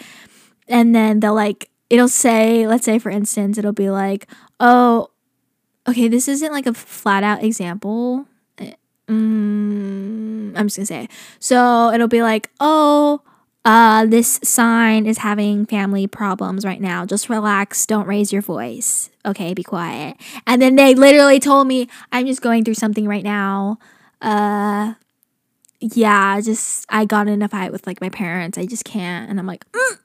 [0.67, 4.27] and then they'll like, it'll say, let's say for instance, it'll be like,
[4.59, 5.11] oh,
[5.87, 8.25] okay, this isn't like a flat out example.
[9.07, 11.07] Mm, I'm just gonna say.
[11.39, 13.21] So it'll be like, oh,
[13.67, 17.05] uh, this sign is having family problems right now.
[17.05, 17.85] Just relax.
[17.85, 19.09] Don't raise your voice.
[19.25, 20.15] Okay, be quiet.
[20.47, 23.77] And then they literally told me, I'm just going through something right now.
[24.21, 24.93] Uh,
[25.81, 28.57] yeah, just I got in a fight with like my parents.
[28.57, 29.29] I just can't.
[29.29, 29.97] And I'm like, mm,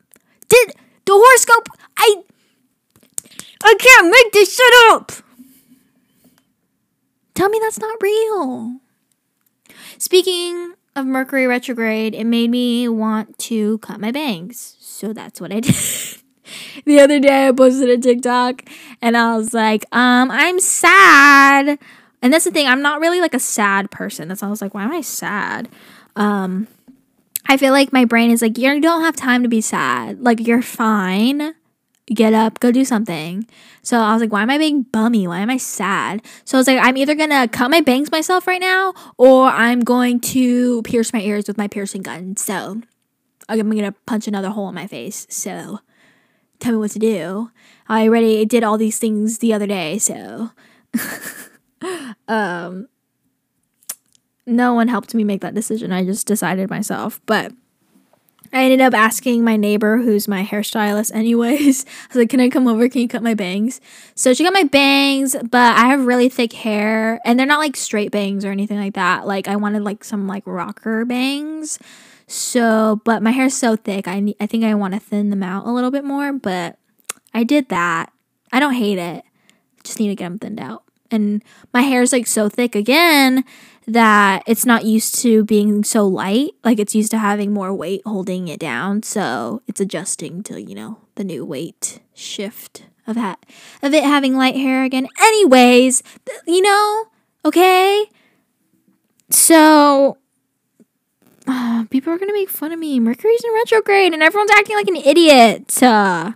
[0.48, 0.72] did
[1.04, 1.68] the horoscope?
[1.96, 2.16] I
[3.62, 5.12] I can't make this shit up.
[7.34, 8.80] Tell me that's not real.
[9.98, 14.76] Speaking of Mercury retrograde, it made me want to cut my bangs.
[14.80, 15.74] So that's what I did.
[16.84, 18.62] the other day I posted a TikTok
[19.00, 21.78] and I was like, um, I'm sad.
[22.20, 24.28] And that's the thing, I'm not really like a sad person.
[24.28, 25.68] That's why I was like, why am I sad?
[26.14, 26.68] Um,
[27.46, 30.20] I feel like my brain is like, you don't have time to be sad.
[30.20, 31.54] Like, you're fine
[32.12, 33.46] get up, go do something.
[33.82, 35.26] So I was like, why am I being bummy?
[35.26, 36.22] Why am I sad?
[36.44, 39.80] So I was like, I'm either gonna cut my bangs myself right now or I'm
[39.80, 42.36] going to pierce my ears with my piercing gun.
[42.36, 42.80] So
[43.48, 45.26] I'm gonna punch another hole in my face.
[45.28, 45.80] So
[46.60, 47.50] tell me what to do.
[47.88, 50.50] I already did all these things the other day, so
[52.28, 52.88] um
[54.46, 55.92] no one helped me make that decision.
[55.92, 57.20] I just decided myself.
[57.26, 57.52] But
[58.52, 61.84] I ended up asking my neighbor, who's my hairstylist, anyways.
[61.86, 62.88] I was like, Can I come over?
[62.88, 63.80] Can you cut my bangs?
[64.14, 67.76] So she got my bangs, but I have really thick hair, and they're not like
[67.76, 69.26] straight bangs or anything like that.
[69.26, 71.78] Like, I wanted like some like rocker bangs.
[72.26, 75.66] So, but my hair's so thick, I, I think I want to thin them out
[75.66, 76.78] a little bit more, but
[77.34, 78.12] I did that.
[78.52, 79.24] I don't hate it,
[79.82, 80.84] just need to get them thinned out.
[81.10, 81.42] And
[81.74, 83.44] my hair is like so thick again
[83.86, 86.52] that it's not used to being so light.
[86.64, 89.02] Like it's used to having more weight holding it down.
[89.02, 93.44] So it's adjusting to, you know, the new weight shift of that
[93.82, 95.08] of it having light hair again.
[95.20, 96.02] Anyways,
[96.46, 97.06] you know,
[97.44, 98.06] okay?
[99.30, 100.18] So
[101.46, 103.00] uh, people are gonna make fun of me.
[103.00, 105.82] Mercury's in retrograde and everyone's acting like an idiot.
[105.82, 106.32] Uh,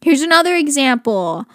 [0.00, 1.46] here's another example.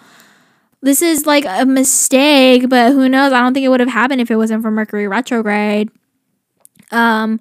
[0.82, 3.32] This is like a mistake, but who knows?
[3.32, 5.90] I don't think it would have happened if it wasn't for Mercury retrograde.
[6.90, 7.40] Um,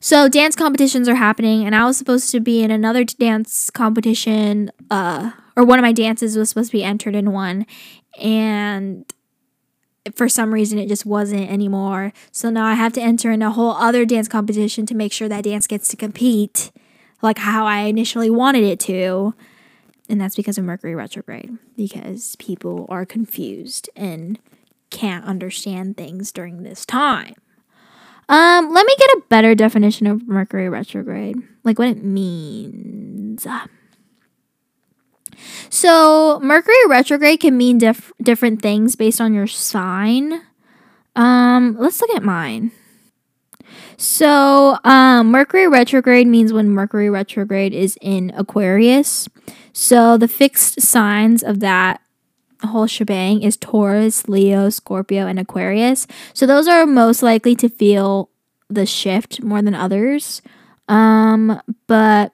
[0.00, 4.70] so dance competitions are happening, and I was supposed to be in another dance competition.
[4.90, 7.66] Uh, or one of my dances was supposed to be entered in one,
[8.20, 9.10] and
[10.14, 12.12] for some reason it just wasn't anymore.
[12.30, 15.28] So now I have to enter in a whole other dance competition to make sure
[15.28, 16.70] that dance gets to compete
[17.22, 19.34] like how I initially wanted it to.
[20.08, 24.38] And that's because of Mercury retrograde, because people are confused and
[24.90, 27.34] can't understand things during this time.
[28.28, 33.46] Um, let me get a better definition of Mercury retrograde, like what it means.
[35.70, 40.42] So, Mercury retrograde can mean diff- different things based on your sign.
[41.14, 42.72] Um, let's look at mine.
[43.96, 49.28] So, um, Mercury retrograde means when Mercury retrograde is in Aquarius.
[49.78, 52.00] So, the fixed signs of that
[52.64, 56.06] whole shebang is Taurus, Leo, Scorpio, and Aquarius.
[56.32, 58.30] So, those are most likely to feel
[58.70, 60.40] the shift more than others.
[60.88, 62.32] Um, but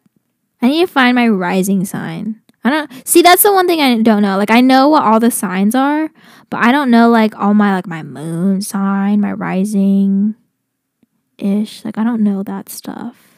[0.63, 2.41] I need to find my rising sign.
[2.63, 4.37] I don't see that's the one thing I don't know.
[4.39, 6.11] Like I know what all the signs are,
[6.49, 10.37] but I don't know like all my like my moon sign, my rising
[11.39, 11.85] ish.
[11.85, 13.32] Like I don't know that stuff.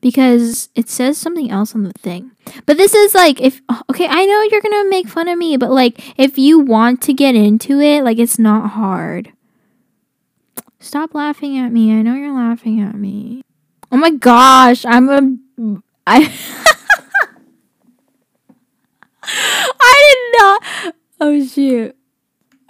[0.00, 2.30] Because it says something else on the thing.
[2.66, 5.56] But this is like if okay, I know you're going to make fun of me,
[5.56, 9.32] but like if you want to get into it, like it's not hard.
[10.78, 11.92] Stop laughing at me.
[11.92, 13.42] I know you're laughing at me.
[13.90, 16.32] Oh my gosh, I'm a I
[19.22, 20.94] I did not.
[21.20, 21.97] Oh shoot.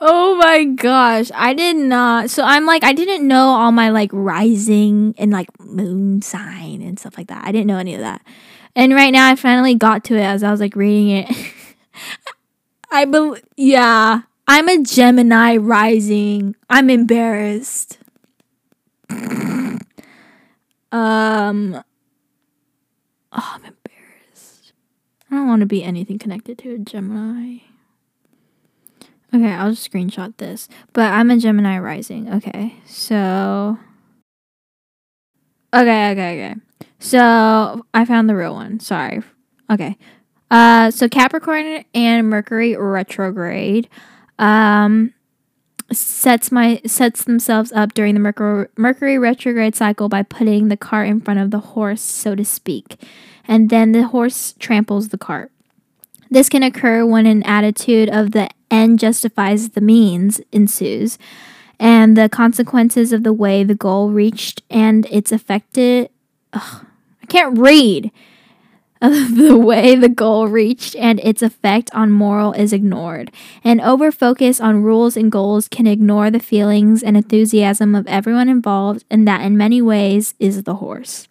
[0.00, 1.30] Oh my gosh.
[1.34, 2.30] I did not.
[2.30, 6.98] So I'm like, I didn't know all my like rising and like moon sign and
[6.98, 7.44] stuff like that.
[7.44, 8.22] I didn't know any of that.
[8.76, 11.30] And right now I finally got to it as I was like reading it.
[12.90, 14.22] I believe, yeah.
[14.46, 16.54] I'm a Gemini rising.
[16.70, 17.98] I'm embarrassed.
[19.10, 19.82] um,
[20.92, 21.82] oh,
[23.32, 24.72] I'm embarrassed.
[25.30, 27.67] I don't want to be anything connected to a Gemini.
[29.34, 30.68] Okay, I'll just screenshot this.
[30.92, 32.32] But I'm a Gemini rising.
[32.32, 33.78] Okay, so.
[35.74, 36.54] Okay, okay, okay.
[36.98, 38.80] So I found the real one.
[38.80, 39.22] Sorry.
[39.70, 39.96] Okay.
[40.50, 43.88] Uh, so Capricorn and Mercury retrograde.
[44.38, 45.12] Um,
[45.92, 51.08] sets my sets themselves up during the Mercury, Mercury retrograde cycle by putting the cart
[51.08, 53.02] in front of the horse, so to speak,
[53.46, 55.50] and then the horse tramples the cart.
[56.30, 61.18] This can occur when an attitude of the end justifies the means ensues,
[61.78, 66.10] and the consequences of the way the goal reached and its affected.
[66.52, 66.86] Ugh,
[67.22, 68.10] I can't read
[69.00, 73.30] of the way the goal reached and its effect on moral is ignored.
[73.62, 78.48] An over focus on rules and goals can ignore the feelings and enthusiasm of everyone
[78.48, 81.28] involved, and that in many ways is the horse.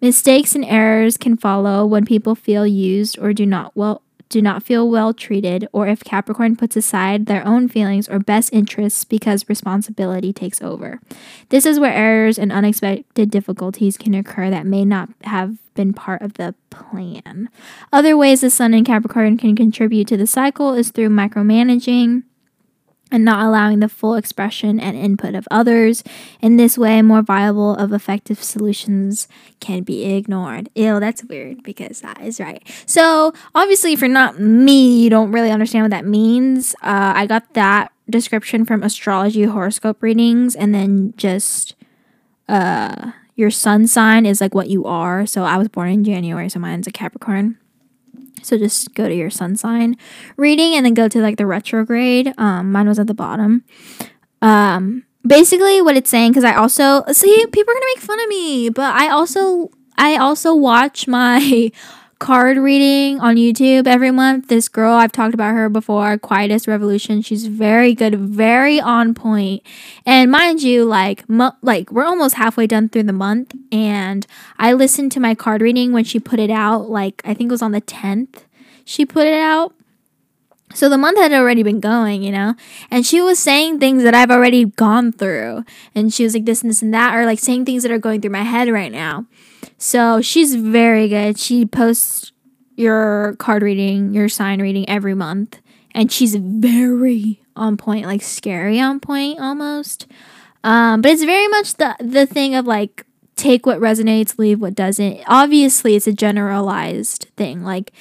[0.00, 4.62] Mistakes and errors can follow when people feel used or do not well do not
[4.62, 9.48] feel well treated, or if Capricorn puts aside their own feelings or best interests because
[9.48, 11.00] responsibility takes over.
[11.50, 16.22] This is where errors and unexpected difficulties can occur that may not have been part
[16.22, 17.48] of the plan.
[17.92, 22.22] Other ways the Sun in Capricorn can contribute to the cycle is through micromanaging
[23.10, 26.02] and not allowing the full expression and input of others.
[26.40, 29.28] In this way, more viable of effective solutions
[29.60, 30.68] can be ignored.
[30.74, 32.62] Ew, that's weird because that is right.
[32.86, 36.74] So, obviously, if you're not me, you don't really understand what that means.
[36.82, 41.76] Uh, I got that description from astrology horoscope readings and then just
[42.48, 45.24] uh your sun sign is like what you are.
[45.24, 47.56] So I was born in January, so mine's a Capricorn.
[48.42, 49.96] So just go to your sun sign
[50.36, 52.32] reading and then go to like the retrograde.
[52.38, 53.64] Um, mine was at the bottom.
[54.42, 58.28] Um, basically what it's saying because I also see people are gonna make fun of
[58.28, 61.70] me, but I also I also watch my
[62.20, 64.48] card reading on YouTube every month.
[64.48, 67.22] This girl, I've talked about her before, Quietest Revolution.
[67.22, 69.62] She's very good, very on point.
[70.04, 74.26] And mind you, like mo- like we're almost halfway done through the month and
[74.58, 77.52] I listened to my card reading when she put it out like I think it
[77.52, 78.44] was on the 10th.
[78.84, 79.74] She put it out.
[80.74, 82.54] So the month had already been going, you know?
[82.90, 85.64] And she was saying things that I've already gone through.
[85.94, 87.98] And she was like this and this and that or like saying things that are
[87.98, 89.26] going through my head right now.
[89.78, 91.38] So she's very good.
[91.38, 92.32] She posts
[92.76, 95.60] your card reading, your sign reading every month.
[95.92, 100.06] And she's very on point, like scary on point almost.
[100.62, 103.06] Um, but it's very much the the thing of like
[103.36, 105.20] take what resonates, leave what doesn't.
[105.26, 107.62] Obviously, it's a generalized thing.
[107.64, 107.92] Like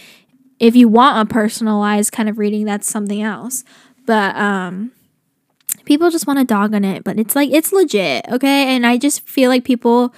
[0.59, 3.63] if you want a personalized kind of reading, that's something else.
[4.05, 4.91] But um
[5.85, 8.75] people just want to dog on it, but it's like it's legit, okay?
[8.75, 10.13] And I just feel like people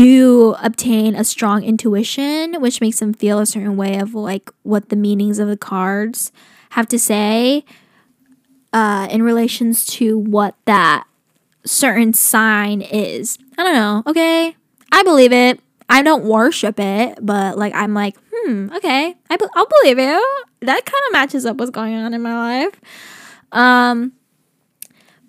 [0.00, 4.88] do obtain a strong intuition, which makes them feel a certain way of like what
[4.88, 6.32] the meanings of the cards
[6.70, 7.64] have to say
[8.72, 11.04] uh, in relations to what that
[11.66, 13.38] certain sign is.
[13.58, 14.02] I don't know.
[14.06, 14.56] Okay,
[14.90, 15.60] I believe it.
[15.90, 20.22] I don't worship it, but like I'm like, hmm, okay, I be- I'll believe it.
[20.60, 22.80] That kind of matches up what's going on in my life.
[23.52, 24.12] Um,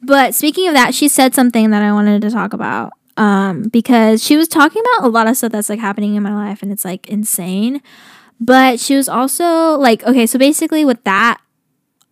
[0.01, 4.23] but speaking of that, she said something that I wanted to talk about um, because
[4.23, 6.71] she was talking about a lot of stuff that's like happening in my life and
[6.71, 7.81] it's like insane.
[8.39, 11.39] But she was also like, okay, so basically, what that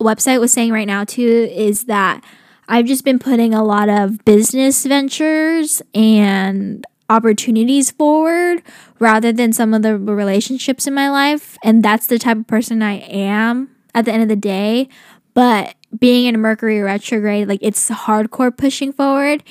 [0.00, 2.24] website was saying right now, too, is that
[2.68, 8.62] I've just been putting a lot of business ventures and opportunities forward
[9.00, 11.58] rather than some of the relationships in my life.
[11.64, 14.88] And that's the type of person I am at the end of the day.
[15.34, 19.42] But being in Mercury retrograde, like it's hardcore pushing forward.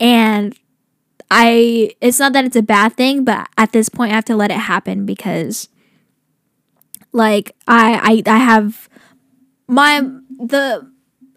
[0.00, 0.58] And
[1.30, 4.36] I it's not that it's a bad thing, but at this point I have to
[4.36, 5.68] let it happen because
[7.12, 8.88] like I I I have
[9.66, 10.02] my
[10.38, 10.90] the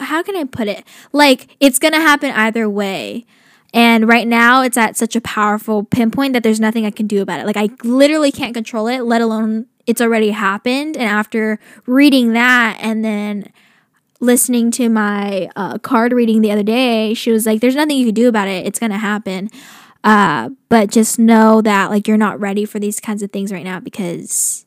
[0.00, 0.84] how can I put it?
[1.12, 3.26] Like it's going to happen either way.
[3.74, 7.20] And right now it's at such a powerful pinpoint that there's nothing I can do
[7.20, 7.46] about it.
[7.46, 12.78] Like I literally can't control it, let alone it's already happened and after reading that
[12.80, 13.50] and then
[14.20, 18.06] listening to my uh, card reading the other day, she was like, "There's nothing you
[18.06, 18.66] can do about it.
[18.66, 19.50] It's gonna happen."
[20.04, 23.64] Uh, but just know that like you're not ready for these kinds of things right
[23.64, 24.64] now because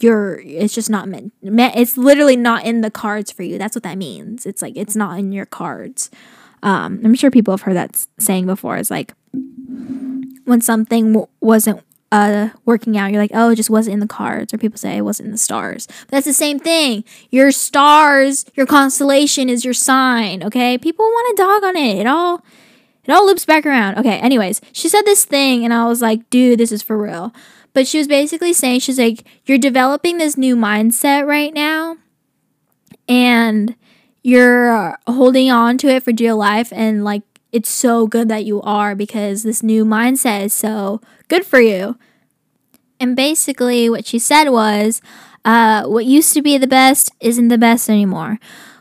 [0.00, 3.82] you're it's just not meant, it's literally not in the cards for you that's what
[3.82, 6.10] that means it's like it's not in your cards
[6.62, 9.12] um i'm sure people have heard that saying before it's like
[10.44, 11.82] when something w- wasn't
[12.12, 14.96] uh, working out, you're like, oh, it just wasn't in the cards, or people say
[14.96, 15.86] it wasn't in the stars.
[15.86, 17.04] But that's the same thing.
[17.30, 20.42] Your stars, your constellation is your sign.
[20.42, 21.98] Okay, people want to dog on it.
[21.98, 22.44] It all,
[23.04, 23.98] it all loops back around.
[23.98, 24.18] Okay.
[24.18, 27.32] Anyways, she said this thing, and I was like, dude, this is for real.
[27.72, 31.96] But she was basically saying, she's like, you're developing this new mindset right now,
[33.08, 33.76] and
[34.22, 37.22] you're holding on to it for dear life, and like
[37.52, 41.98] it's so good that you are because this new mindset is so good for you.
[42.98, 45.00] And basically, what she said was,
[45.44, 48.38] uh, what used to be the best isn't the best anymore.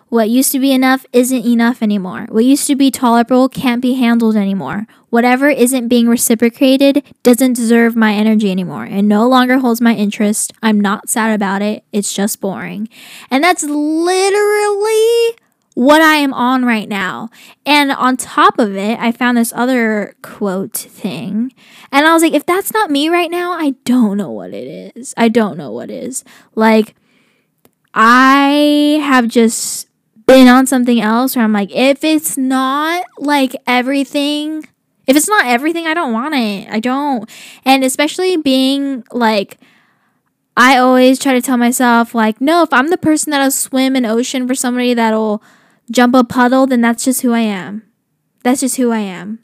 [0.10, 2.26] What used to be enough isn't enough anymore.
[2.30, 4.88] What used to be tolerable can't be handled anymore.
[5.12, 10.52] Whatever isn't being reciprocated doesn't deserve my energy anymore and no longer holds my interest.
[10.64, 11.84] I'm not sad about it.
[11.92, 12.90] It's just boring.
[13.30, 15.36] And that's literally
[15.80, 17.30] what I am on right now.
[17.66, 21.54] And on top of it, I found this other quote thing.
[21.90, 24.94] And I was like, if that's not me right now, I don't know what it
[24.98, 25.14] is.
[25.16, 26.26] I don't know what is.
[26.54, 26.96] Like,
[27.94, 29.88] I have just
[30.28, 34.68] been on something else where I'm like, if it's not like everything,
[35.08, 36.68] if it's not everything, I don't want it.
[36.70, 37.30] I don't.
[37.64, 39.58] And especially being like,
[40.58, 44.06] I always try to tell myself, like, no, if I'm the person that'll swim an
[44.06, 45.42] ocean for somebody that'll
[45.92, 47.84] jump a puddle, then that's just who I am.
[48.44, 49.40] That's just who I am.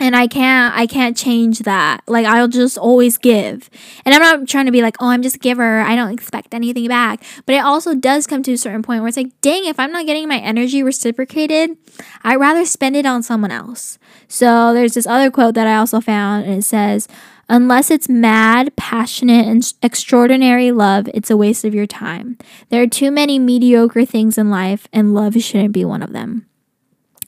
[0.00, 2.02] And I can't I can't change that.
[2.08, 3.70] Like I'll just always give.
[4.04, 5.80] And I'm not trying to be like, "Oh, I'm just a giver.
[5.80, 9.08] I don't expect anything back." But it also does come to a certain point where
[9.08, 11.76] it's like, "Dang, if I'm not getting my energy reciprocated,
[12.24, 16.00] I'd rather spend it on someone else." So, there's this other quote that I also
[16.00, 17.06] found and it says,
[17.48, 22.38] Unless it's mad, passionate, and extraordinary love, it's a waste of your time.
[22.70, 26.46] There are too many mediocre things in life, and love shouldn't be one of them.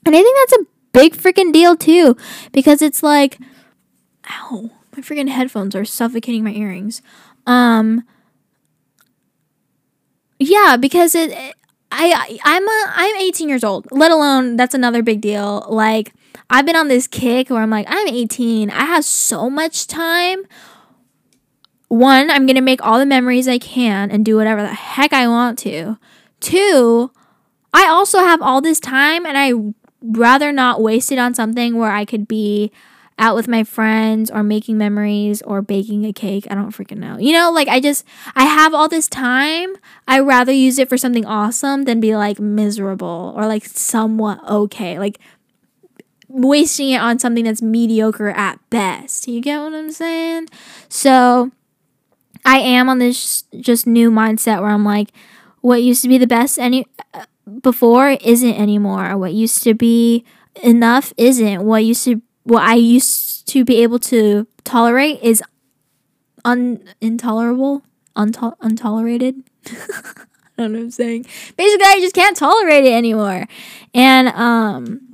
[0.05, 2.17] And I think that's a big freaking deal, too,
[2.51, 3.37] because it's like,
[4.29, 7.01] ow, my freaking headphones are suffocating my earrings.
[7.45, 8.03] Um,
[10.39, 11.31] yeah, because it,
[11.91, 13.87] I I'm a I'm 18 years old.
[13.91, 15.65] Let alone that's another big deal.
[15.69, 16.13] Like
[16.49, 18.69] I've been on this kick where I'm like, I'm 18.
[18.69, 20.43] I have so much time.
[21.89, 25.13] One, I'm going to make all the memories I can and do whatever the heck
[25.13, 25.97] I want to.
[26.39, 27.11] Two,
[27.73, 29.53] I also have all this time and I
[30.01, 32.71] rather not waste it on something where I could be
[33.19, 36.45] out with my friends or making memories or baking a cake.
[36.49, 37.17] I don't freaking know.
[37.17, 39.75] You know, like I just I have all this time.
[40.07, 44.99] I rather use it for something awesome than be like miserable or like somewhat okay.
[44.99, 45.19] Like
[46.27, 49.27] wasting it on something that's mediocre at best.
[49.27, 50.47] You get what I'm saying?
[50.89, 51.51] So
[52.45, 55.09] I am on this just new mindset where I'm like,
[55.61, 57.25] what used to be the best any uh,
[57.61, 59.17] before isn't anymore.
[59.17, 60.25] What used to be
[60.63, 61.63] enough isn't.
[61.63, 65.43] What used to what I used to be able to tolerate is
[66.45, 67.83] un intolerable,
[68.15, 69.43] untol- untolerated.
[69.65, 71.25] I don't know what I'm saying.
[71.57, 73.45] Basically, I just can't tolerate it anymore.
[73.93, 75.06] And um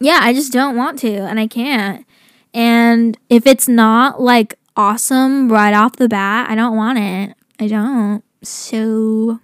[0.00, 2.06] yeah, I just don't want to and I can't.
[2.52, 7.36] And if it's not like awesome right off the bat, I don't want it.
[7.58, 8.24] I don't.
[8.42, 9.40] So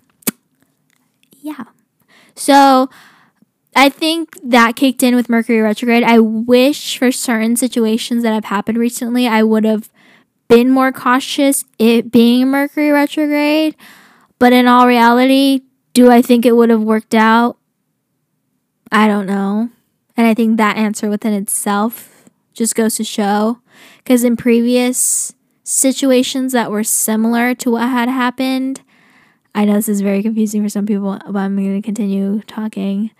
[1.40, 1.64] yeah.
[2.34, 2.88] So
[3.74, 6.02] I think that kicked in with Mercury retrograde.
[6.02, 9.88] I wish for certain situations that have happened recently, I would have
[10.48, 13.76] been more cautious it being Mercury retrograde.
[14.38, 17.56] But in all reality, do I think it would have worked out?
[18.90, 19.70] I don't know.
[20.16, 23.60] And I think that answer within itself just goes to show.
[23.98, 25.32] Because in previous
[25.64, 28.82] situations that were similar to what had happened,
[29.54, 33.10] I know this is very confusing for some people, but I'm going to continue talking.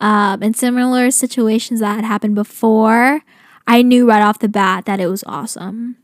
[0.00, 3.22] Um, in similar situations that had happened before,
[3.66, 5.96] I knew right off the bat that it was awesome.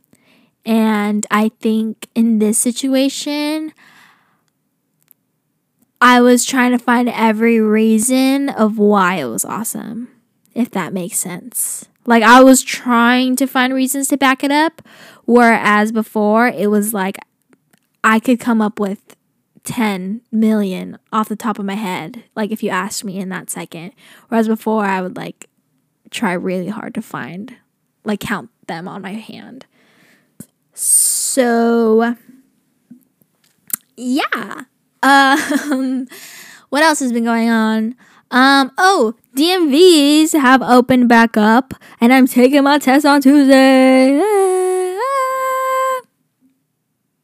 [0.65, 3.73] And I think in this situation,
[6.01, 10.09] I was trying to find every reason of why it was awesome,
[10.57, 11.85] if that makes sense.
[12.07, 14.83] Like I was trying to find reasons to back it up,
[15.27, 17.19] whereas before it was like
[18.03, 19.17] I could come up with
[19.65, 23.51] 10 million off the top of my head, like if you asked me in that
[23.51, 23.93] second.
[24.29, 25.51] Whereas before I would like
[26.11, 27.55] try really hard to find,
[28.05, 29.67] like count them on my hand.
[30.73, 32.17] So,
[33.97, 34.63] yeah.
[35.03, 36.09] Um,
[36.71, 37.95] what else has been going on?
[38.31, 44.18] Um, oh, DMVs have opened back up, and I'm taking my test on Tuesday.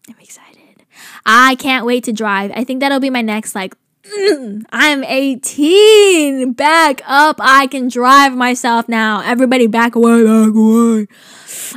[0.09, 0.87] I'm excited.
[1.27, 2.53] I can't wait to drive.
[2.55, 3.75] I think that'll be my next like.
[4.73, 6.53] I'm 18.
[6.53, 7.37] Back up.
[7.41, 9.23] I can drive myself now.
[9.25, 11.07] Everybody back away, back away.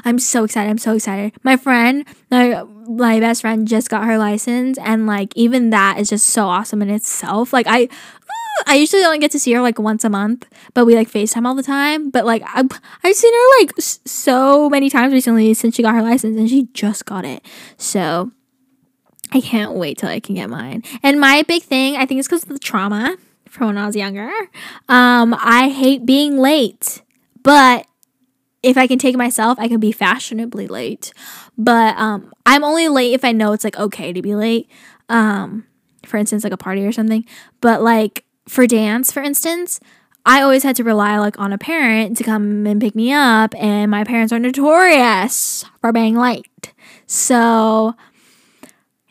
[0.03, 0.69] I'm so excited.
[0.69, 1.33] I'm so excited.
[1.43, 6.09] My friend, my, my best friend just got her license and like even that is
[6.09, 7.53] just so awesome in itself.
[7.53, 7.89] Like I
[8.65, 11.45] I usually only get to see her like once a month, but we like FaceTime
[11.45, 12.09] all the time.
[12.09, 12.69] But like I've,
[13.03, 16.69] I've seen her like so many times recently since she got her license and she
[16.73, 17.45] just got it.
[17.77, 18.31] So
[19.31, 20.83] I can't wait till I can get mine.
[21.03, 23.17] And my big thing, I think it's because of the trauma
[23.49, 24.31] from when I was younger.
[24.87, 27.01] Um, I hate being late,
[27.43, 27.87] but
[28.63, 31.13] if I can take myself, I can be fashionably late.
[31.57, 34.69] But um, I'm only late if I know it's like okay to be late.
[35.07, 35.65] Um,
[36.03, 37.25] for instance, like a party or something.
[37.61, 39.79] But like for dance, for instance,
[40.25, 43.53] I always had to rely like on a parent to come and pick me up,
[43.57, 46.73] and my parents are notorious for being late.
[47.05, 47.95] So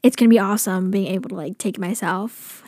[0.02, 2.62] it's gonna be awesome being able to like take myself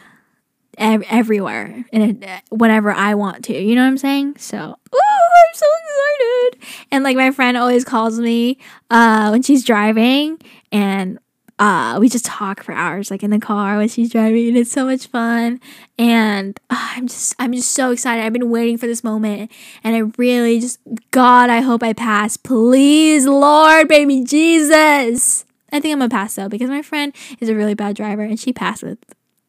[0.79, 3.61] ev- everywhere and whenever I want to.
[3.61, 4.37] You know what I'm saying?
[4.39, 6.87] So, ooh, I'm so excited.
[6.93, 8.59] And like my friend always calls me
[8.91, 10.39] uh, when she's driving,
[10.71, 11.19] and
[11.59, 14.71] uh, we just talk for hours, like in the car when she's driving, and it's
[14.71, 15.61] so much fun.
[15.99, 18.25] And uh, I'm just, I'm just so excited.
[18.25, 19.51] I've been waiting for this moment,
[19.83, 20.79] and I really just,
[21.11, 22.37] God, I hope I pass.
[22.37, 25.45] Please, Lord, baby Jesus.
[25.73, 28.39] I think I'm gonna pass though because my friend is a really bad driver, and
[28.39, 28.99] she passed with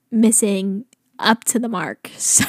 [0.10, 0.86] missing
[1.20, 2.10] up to the mark.
[2.20, 2.46] So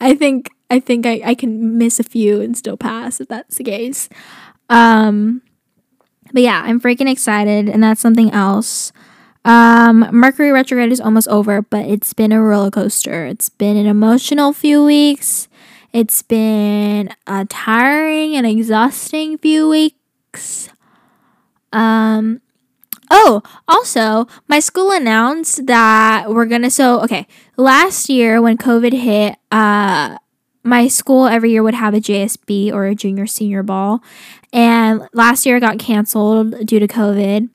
[0.00, 3.56] I think I think I, I can miss a few and still pass if that's
[3.56, 4.08] the case.
[4.68, 5.42] Um
[6.34, 8.92] but yeah, I'm freaking excited and that's something else.
[9.46, 13.24] Um Mercury retrograde is almost over, but it's been a roller coaster.
[13.24, 15.48] It's been an emotional few weeks.
[15.92, 20.68] It's been a tiring and exhausting few weeks.
[21.72, 22.42] Um
[23.10, 26.70] Oh, also, my school announced that we're gonna.
[26.70, 27.26] So, okay,
[27.56, 30.16] last year when COVID hit, uh,
[30.64, 34.02] my school every year would have a JSB or a junior senior ball,
[34.52, 37.50] and last year it got canceled due to COVID.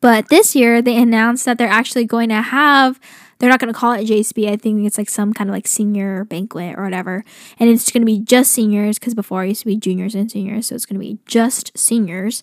[0.00, 2.98] But this year they announced that they're actually going to have
[3.38, 4.50] they're not going to call it JSB.
[4.50, 7.24] I think it's like some kind of like senior banquet or whatever.
[7.58, 10.30] And it's going to be just seniors because before it used to be juniors and
[10.30, 10.66] seniors.
[10.66, 12.42] So it's going to be just seniors.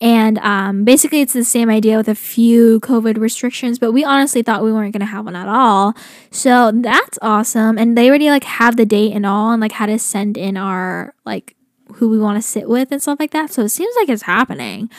[0.00, 4.42] And um, basically, it's the same idea with a few COVID restrictions, but we honestly
[4.42, 5.94] thought we weren't going to have one at all.
[6.30, 7.78] So that's awesome.
[7.78, 10.56] And they already like have the date and all, and like how to send in
[10.56, 11.56] our like
[11.94, 13.52] who we want to sit with and stuff like that.
[13.52, 14.90] So it seems like it's happening.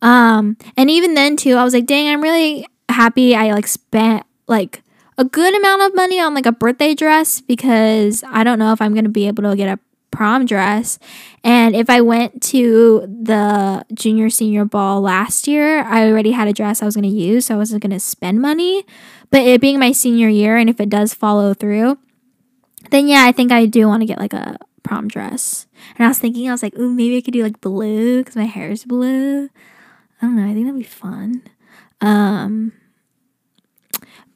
[0.00, 4.24] Um, and even then too, I was like, dang, I'm really happy I like spent
[4.46, 4.82] like
[5.18, 8.80] a good amount of money on like a birthday dress because I don't know if
[8.80, 9.78] I'm going to be able to get a
[10.10, 10.98] prom dress.
[11.44, 16.52] And if I went to the junior senior ball last year, I already had a
[16.52, 18.84] dress I was going to use, so I wasn't going to spend money.
[19.30, 21.98] But it being my senior year, and if it does follow through,
[22.90, 25.66] then yeah, I think I do want to get like a prom dress.
[25.96, 28.36] And I was thinking, I was like, ooh, maybe I could do like blue because
[28.36, 29.50] my hair is blue.
[30.20, 30.48] I don't know.
[30.48, 31.42] I think that'd be fun.
[32.00, 32.72] Um,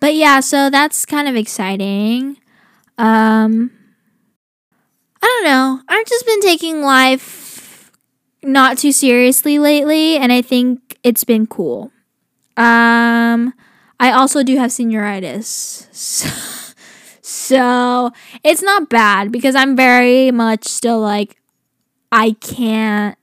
[0.00, 2.38] but yeah, so that's kind of exciting.
[2.98, 3.70] Um,
[5.22, 5.80] I don't know.
[5.88, 7.92] I've just been taking life
[8.42, 11.92] not too seriously lately, and I think it's been cool.
[12.56, 13.52] Um,
[13.98, 15.94] I also do have senioritis.
[15.94, 16.28] So,
[17.22, 18.10] so
[18.42, 21.36] it's not bad because I'm very much still like
[22.10, 23.16] I can't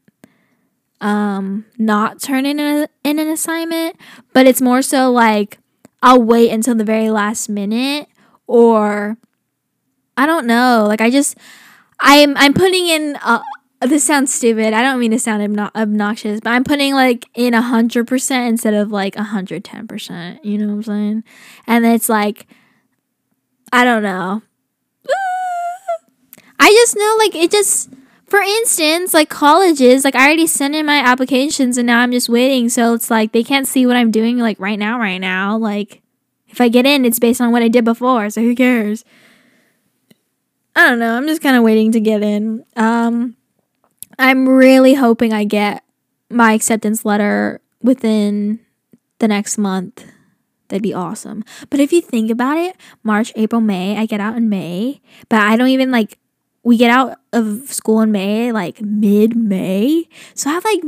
[1.02, 3.96] um not turn in, a, in an assignment,
[4.34, 5.60] but it's more so like
[6.02, 8.08] I'll wait until the very last minute
[8.46, 9.18] or
[10.16, 10.86] I don't know.
[10.88, 11.38] Like I just
[12.00, 13.42] I'm I'm putting in uh
[13.82, 14.74] this sounds stupid.
[14.74, 18.48] I don't mean to sound obno- obnoxious, but I'm putting like in a hundred percent
[18.50, 20.44] instead of like a hundred ten percent.
[20.44, 21.24] You know what I'm saying?
[21.68, 22.48] And it's like,
[23.72, 24.42] I don't know.
[26.60, 27.90] I just know like it just.
[28.28, 32.28] For instance, like colleges, like I already sent in my applications and now I'm just
[32.28, 32.68] waiting.
[32.68, 35.58] So it's like they can't see what I'm doing like right now, right now.
[35.58, 36.02] Like
[36.50, 38.30] if I get in, it's based on what I did before.
[38.30, 39.06] So who cares?
[40.76, 41.16] I don't know.
[41.16, 42.66] I'm just kind of waiting to get in.
[42.76, 43.36] Um,
[44.20, 45.84] I'm really hoping I get
[46.30, 48.60] my acceptance letter within
[49.20, 50.06] the next month.
[50.68, 51.46] That'd be awesome.
[51.70, 55.40] But if you think about it, March, April, May, I get out in May, but
[55.40, 56.18] I don't even like
[56.68, 60.10] we get out of school in May, like mid May.
[60.34, 60.84] So I have like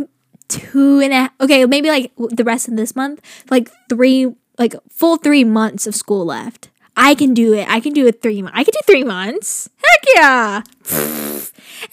[0.49, 4.27] two and a okay, maybe like the rest of this month, like three,
[4.57, 6.69] like full three months of school left.
[6.97, 7.65] I can do it.
[7.69, 8.57] I can do it three months.
[8.59, 9.69] I can do three months.
[9.77, 10.61] Heck yeah.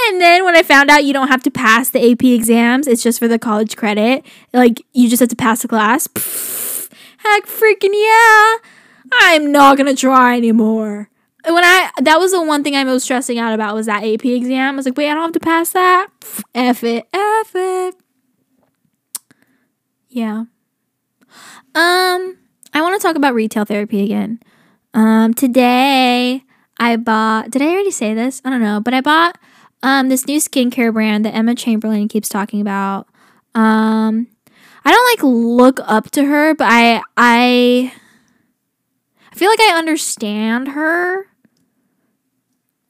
[0.08, 3.04] And then when I found out you don't have to pass the AP exams, it's
[3.04, 4.26] just for the college credit.
[4.52, 6.08] Like you just have to pass the class.
[7.18, 8.56] Heck freaking yeah.
[9.12, 11.08] I'm not gonna try anymore.
[11.46, 14.24] When I that was the one thing I'm most stressing out about was that AP
[14.24, 14.74] exam.
[14.74, 16.08] I was like, wait, I don't have to pass that?
[16.54, 17.06] F it.
[17.12, 17.94] F it.
[20.08, 20.46] Yeah.
[21.74, 22.38] Um,
[22.72, 24.40] I want to talk about retail therapy again.
[24.92, 26.42] Um, today
[26.80, 27.50] I bought.
[27.50, 28.42] Did I already say this?
[28.44, 29.38] I don't know, but I bought
[29.82, 33.06] um this new skincare brand that Emma Chamberlain keeps talking about.
[33.54, 34.26] Um,
[34.84, 37.92] I don't like look up to her, but I I
[39.30, 41.26] I feel like I understand her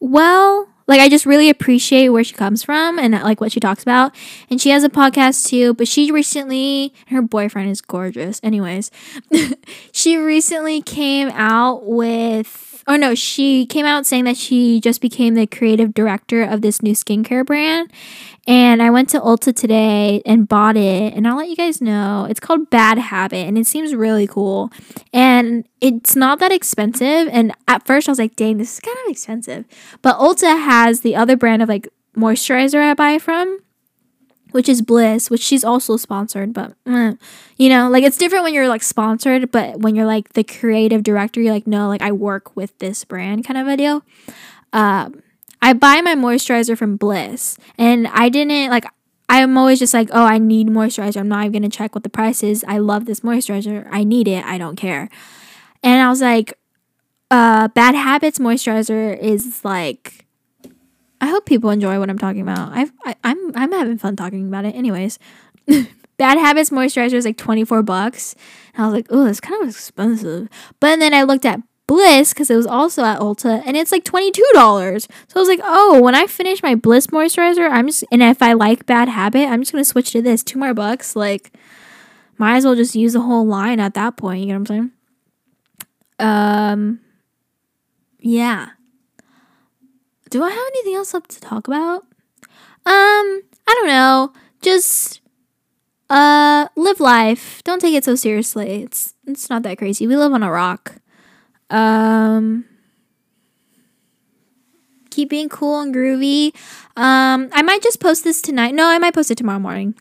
[0.01, 0.69] well.
[0.89, 3.83] Like I just really appreciate where she comes from and uh, like what she talks
[3.83, 4.15] about.
[4.49, 8.39] And she has a podcast too, but she recently her boyfriend is gorgeous.
[8.45, 8.93] Anyways,
[9.93, 15.35] she recently came out with oh no, she came out saying that she just became
[15.35, 17.93] the creative director of this new skincare brand.
[18.47, 22.27] And I went to Ulta today and bought it, and I'll let you guys know.
[22.31, 24.71] It's called Bad Habit, and it seems really cool.
[25.13, 27.29] And it's not that expensive.
[27.33, 29.65] And at first, I was like, dang, this is kind of expensive.
[30.01, 33.61] But Ulta has the other brand of like moisturizer I buy from
[34.57, 37.13] which is Bliss, which she's also sponsored, but eh,
[37.59, 41.03] you know, like it's different when you're like sponsored, but when you're like the creative
[41.03, 44.03] director, you're like, no, like I work with this brand kind of a deal.
[44.73, 45.23] Um,
[45.63, 48.85] I buy my moisturizer from Bliss, and I didn't like.
[49.29, 51.17] I'm always just like, oh, I need moisturizer.
[51.17, 52.65] I'm not even gonna check what the price is.
[52.69, 53.89] I love this moisturizer.
[53.91, 54.45] I need it.
[54.45, 55.09] I don't care.
[55.83, 56.57] And I was like,
[57.31, 60.27] uh, Bad Habits moisturizer is like
[61.21, 62.73] I hope people enjoy what I'm talking about.
[62.73, 64.75] I've, I, I'm I'm having fun talking about it.
[64.75, 65.19] Anyways,
[66.19, 68.35] Bad Habits moisturizer is like 24 bucks.
[68.75, 70.49] And I was like, oh, it's kind of expensive.
[70.81, 74.05] But then I looked at Bliss because it was also at Ulta and it's like
[74.05, 74.35] $22.
[74.55, 78.43] So I was like, oh, when I finish my Bliss moisturizer, I'm just, and if
[78.43, 80.43] I like Bad Habit, I'm just going to switch to this.
[80.43, 81.15] Two more bucks.
[81.15, 81.53] Like,
[82.39, 84.41] might as well just use the whole line at that point.
[84.41, 84.91] You know what I'm saying?
[86.19, 87.01] Um,
[88.19, 88.71] yeah
[90.31, 92.03] do I have anything else up to talk about?
[92.85, 94.33] Um, I don't know.
[94.63, 95.21] Just
[96.09, 97.63] uh live life.
[97.65, 98.83] Don't take it so seriously.
[98.83, 100.07] It's it's not that crazy.
[100.07, 100.97] We live on a rock.
[101.71, 102.65] Um
[105.11, 106.55] keep being cool and groovy.
[106.97, 108.75] Um I might just post this tonight.
[108.75, 109.95] No, I might post it tomorrow morning.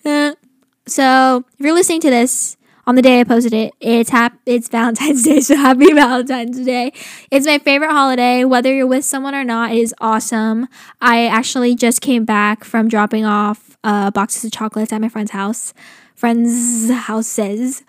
[0.87, 2.57] so, if you're listening to this
[2.87, 3.73] on the day I posted it.
[3.79, 6.93] It's hap- it's Valentine's Day, so happy Valentine's Day.
[7.31, 8.45] It's my favorite holiday.
[8.45, 10.67] Whether you're with someone or not, it is awesome.
[11.01, 15.31] I actually just came back from dropping off uh, boxes of chocolates at my friend's
[15.31, 15.73] house,
[16.15, 17.83] friends' houses,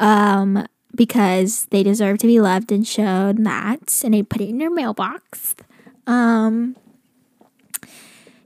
[0.00, 0.66] um,
[1.00, 4.68] because they deserve to be loved and shown that, and they put it in their
[4.68, 5.54] mailbox.
[6.06, 6.76] Um,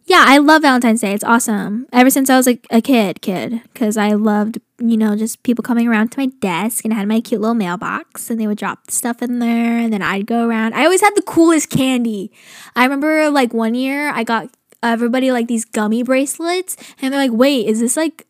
[0.04, 1.12] yeah, I love Valentine's Day.
[1.12, 1.88] It's awesome.
[1.92, 5.64] Ever since I was like a kid, kid, because I loved, you know, just people
[5.64, 8.58] coming around to my desk and I had my cute little mailbox and they would
[8.58, 10.74] drop stuff in there and then I'd go around.
[10.74, 12.30] I always had the coolest candy.
[12.76, 14.48] I remember like one year I got
[14.80, 18.28] everybody like these gummy bracelets and they're like, wait, is this like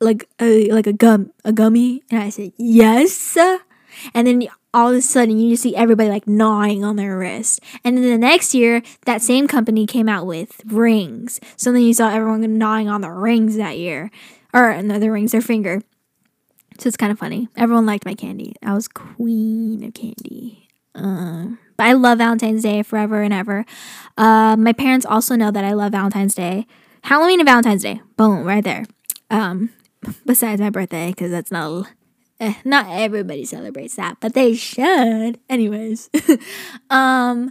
[0.00, 3.36] like a like a gum a gummy?" And I said, "Yes."
[4.14, 7.60] And then all of a sudden, you just see everybody like gnawing on their wrist.
[7.84, 11.40] And then the next year, that same company came out with rings.
[11.56, 14.10] So then you saw everyone gnawing on the rings that year,
[14.52, 15.80] or no, the rings, their finger.
[16.78, 17.48] So it's kind of funny.
[17.56, 18.54] Everyone liked my candy.
[18.62, 20.68] I was queen of candy.
[20.94, 23.64] Um, but I love Valentine's Day forever and ever.
[24.16, 26.66] Uh, my parents also know that I love Valentine's Day.
[27.02, 28.00] Halloween and Valentine's Day.
[28.16, 28.84] Boom, right there.
[29.30, 29.70] Um,
[30.26, 31.88] besides my birthday, because that's not
[32.40, 35.38] eh, not everybody celebrates that, but they should.
[35.48, 36.10] Anyways,
[36.90, 37.50] um,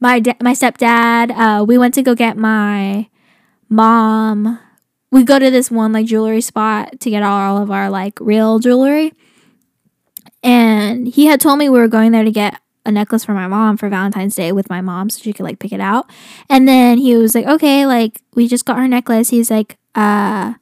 [0.00, 3.08] my da- my stepdad, uh, we went to go get my
[3.68, 4.58] mom.
[5.10, 8.58] We go to this one like jewelry spot to get all of our like real
[8.58, 9.12] jewelry,
[10.42, 13.46] and he had told me we were going there to get a necklace for my
[13.46, 16.10] mom for Valentine's Day with my mom so she could like pick it out.
[16.48, 19.28] And then he was like, okay, like we just got her necklace.
[19.28, 20.54] He's like, uh,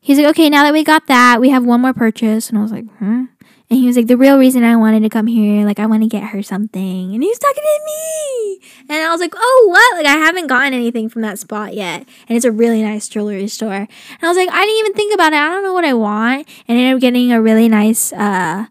[0.00, 2.48] he's like, okay, now that we got that, we have one more purchase.
[2.48, 3.26] And I was like, hmm.
[3.70, 6.02] And he was like, the real reason I wanted to come here, like, I want
[6.02, 7.14] to get her something.
[7.14, 8.60] And he was talking to me.
[8.88, 9.96] And I was like, oh, what?
[9.96, 12.04] Like, I haven't gotten anything from that spot yet.
[12.28, 13.72] And it's a really nice jewelry store.
[13.72, 13.88] And
[14.22, 15.36] I was like, I didn't even think about it.
[15.36, 16.48] I don't know what I want.
[16.66, 18.66] And I ended up getting a really nice, uh,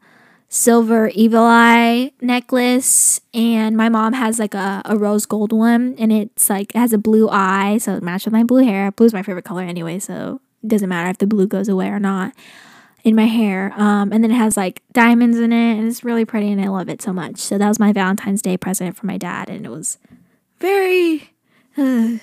[0.52, 6.12] silver evil eye necklace and my mom has like a, a rose gold one and
[6.12, 9.14] it's like it has a blue eye so it matches with my blue hair blue's
[9.14, 12.34] my favorite color anyway so doesn't matter if the blue goes away or not
[13.04, 16.26] in my hair um, and then it has like diamonds in it and it's really
[16.26, 19.06] pretty and i love it so much so that was my valentine's day present for
[19.06, 19.98] my dad and it was
[20.60, 21.32] very
[21.78, 22.18] uh,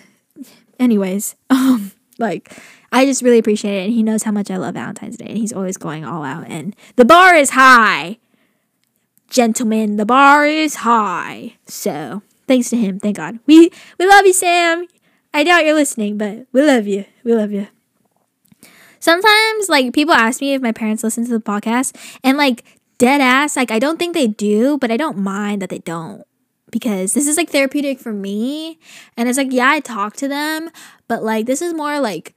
[0.78, 2.53] anyways um like
[2.93, 3.84] I just really appreciate it.
[3.87, 5.26] And he knows how much I love Valentine's Day.
[5.26, 6.47] And he's always going all out.
[6.49, 8.18] And the bar is high.
[9.28, 11.55] Gentlemen, the bar is high.
[11.66, 12.99] So thanks to him.
[13.01, 13.39] Thank God.
[13.47, 14.87] We we love you, Sam.
[15.34, 17.05] I doubt you're listening, but we love you.
[17.24, 17.68] We love you.
[19.07, 22.64] Sometimes like people ask me if my parents listen to the podcast and like
[22.98, 26.24] dead ass, like I don't think they do, but I don't mind that they don't
[26.72, 28.80] because this is like therapeutic for me.
[29.16, 30.70] And it's like, yeah, I talk to them,
[31.07, 32.34] but like this is more like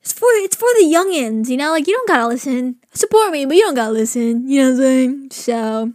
[0.00, 1.72] it's for it's for the youngins, you know.
[1.72, 2.76] Like you don't gotta listen.
[2.92, 4.48] Support me, but you don't gotta listen.
[4.48, 5.30] You know what I'm saying?
[5.32, 5.92] So,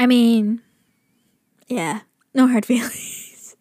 [0.00, 0.62] I mean,
[1.68, 2.00] yeah,
[2.34, 3.54] no hard feelings.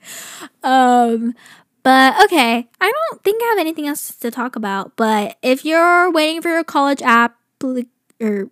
[0.64, 1.36] um,
[1.84, 4.96] but okay, I don't think I have anything else to talk about.
[4.96, 7.36] But if you're waiting for your college app
[8.22, 8.50] or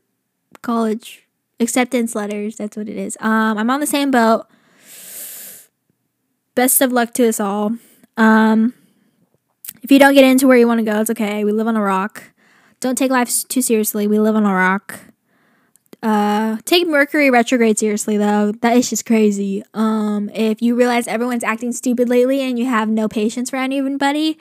[0.61, 1.27] college
[1.59, 3.17] acceptance letters, that's what it is.
[3.21, 4.47] Um, I'm on the same boat.
[6.55, 7.77] Best of luck to us all.
[8.17, 8.73] Um,
[9.82, 11.43] if you don't get into where you want to go, it's okay.
[11.45, 12.23] We live on a rock.
[12.82, 14.07] Don't take life too seriously.
[14.07, 14.99] We live on a rock.
[16.04, 18.52] Uh, take Mercury retrograde seriously though.
[18.62, 19.64] That is just crazy.
[19.74, 24.39] Um, if you realize everyone's acting stupid lately and you have no patience for anybody,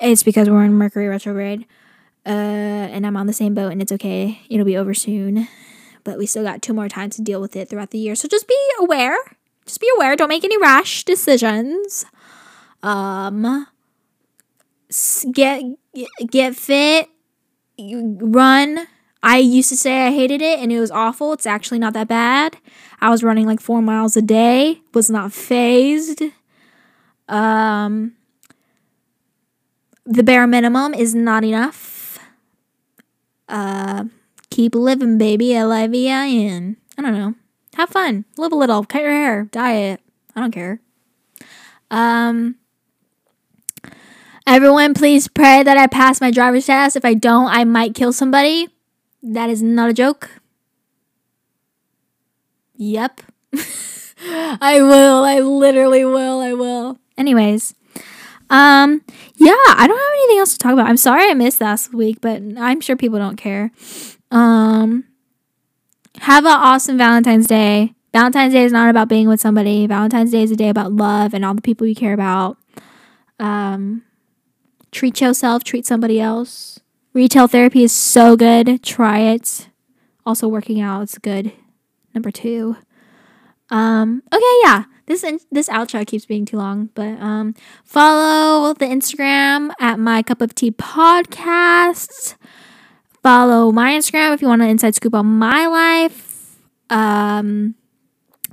[0.00, 1.66] it's because we're in Mercury retrograde.
[2.26, 4.40] Uh, and I'm on the same boat, and it's okay.
[4.48, 5.46] It'll be over soon,
[6.04, 8.14] but we still got two more times to deal with it throughout the year.
[8.14, 9.16] So just be aware.
[9.66, 10.16] Just be aware.
[10.16, 12.06] Don't make any rash decisions.
[12.82, 13.66] Um,
[15.32, 15.64] get
[16.30, 17.08] get fit,
[17.78, 18.86] run.
[19.26, 21.32] I used to say I hated it and it was awful.
[21.32, 22.58] It's actually not that bad.
[23.00, 26.22] I was running like 4 miles a day, was not phased.
[27.26, 28.12] Um
[30.04, 32.18] the bare minimum is not enough.
[33.48, 34.04] Uh
[34.50, 35.54] keep living, baby.
[35.54, 36.76] L I V I N.
[36.98, 37.34] I don't know.
[37.76, 38.26] Have fun.
[38.36, 38.84] Live a little.
[38.84, 39.44] Cut your hair.
[39.44, 40.02] Diet.
[40.36, 40.80] I don't care.
[41.90, 42.56] Um
[44.46, 46.96] Everyone, please pray that I pass my driver's test.
[46.96, 48.68] If I don't, I might kill somebody.
[49.26, 50.28] That is not a joke.
[52.76, 53.22] Yep.
[54.60, 55.24] I will.
[55.24, 56.40] I literally will.
[56.40, 56.98] I will.
[57.16, 57.74] Anyways,
[58.50, 59.02] um,
[59.36, 60.88] yeah, I don't have anything else to talk about.
[60.88, 63.70] I'm sorry I missed last week, but I'm sure people don't care.
[64.30, 65.04] Um,
[66.18, 67.94] have an awesome Valentine's Day.
[68.12, 69.86] Valentine's Day is not about being with somebody.
[69.86, 72.58] Valentine's Day is a day about love and all the people you care about.
[73.40, 74.02] Um,
[74.92, 76.80] treat yourself, treat somebody else.
[77.14, 78.82] Retail therapy is so good.
[78.82, 79.68] Try it.
[80.26, 81.52] Also, working out is good.
[82.12, 82.76] Number two.
[83.70, 84.84] Um, okay, yeah.
[85.06, 87.54] This in- this outro keeps being too long, but um,
[87.84, 92.36] follow the Instagram at my cup of tea podcast.
[93.22, 96.58] Follow my Instagram if you want an inside scoop on my life.
[96.90, 97.74] Um,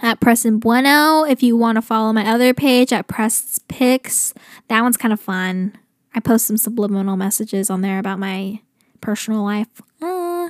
[0.02, 1.24] at Prestin Bueno.
[1.24, 4.34] If you want to follow my other page at Press Pics,
[4.68, 5.78] that one's kind of fun.
[6.14, 8.60] I post some subliminal messages on there about my
[9.00, 9.82] personal life.
[10.02, 10.50] Uh,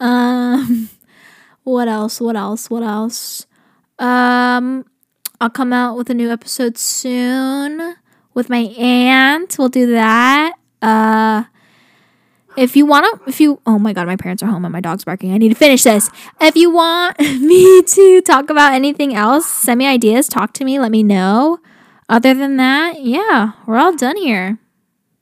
[0.00, 0.88] um,
[1.64, 2.20] what else?
[2.20, 2.70] What else?
[2.70, 3.46] What else?
[3.98, 4.84] Um,
[5.40, 7.96] I'll come out with a new episode soon
[8.34, 9.56] with my aunt.
[9.58, 10.54] We'll do that.
[10.82, 11.44] Uh,
[12.56, 14.80] if you want to, if you, oh my God, my parents are home and my
[14.80, 15.32] dog's barking.
[15.32, 16.08] I need to finish this.
[16.40, 20.78] If you want me to talk about anything else, send me ideas, talk to me,
[20.78, 21.58] let me know.
[22.08, 24.58] Other than that, yeah, we're all done here.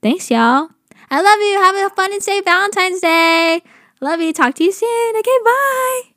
[0.02, 0.68] Thanks, y'all.
[1.10, 1.58] I love you.
[1.62, 3.62] Have a fun and safe Valentine's Day.
[4.00, 4.32] Love you.
[4.32, 5.16] Talk to you soon.
[5.16, 6.11] Okay, bye.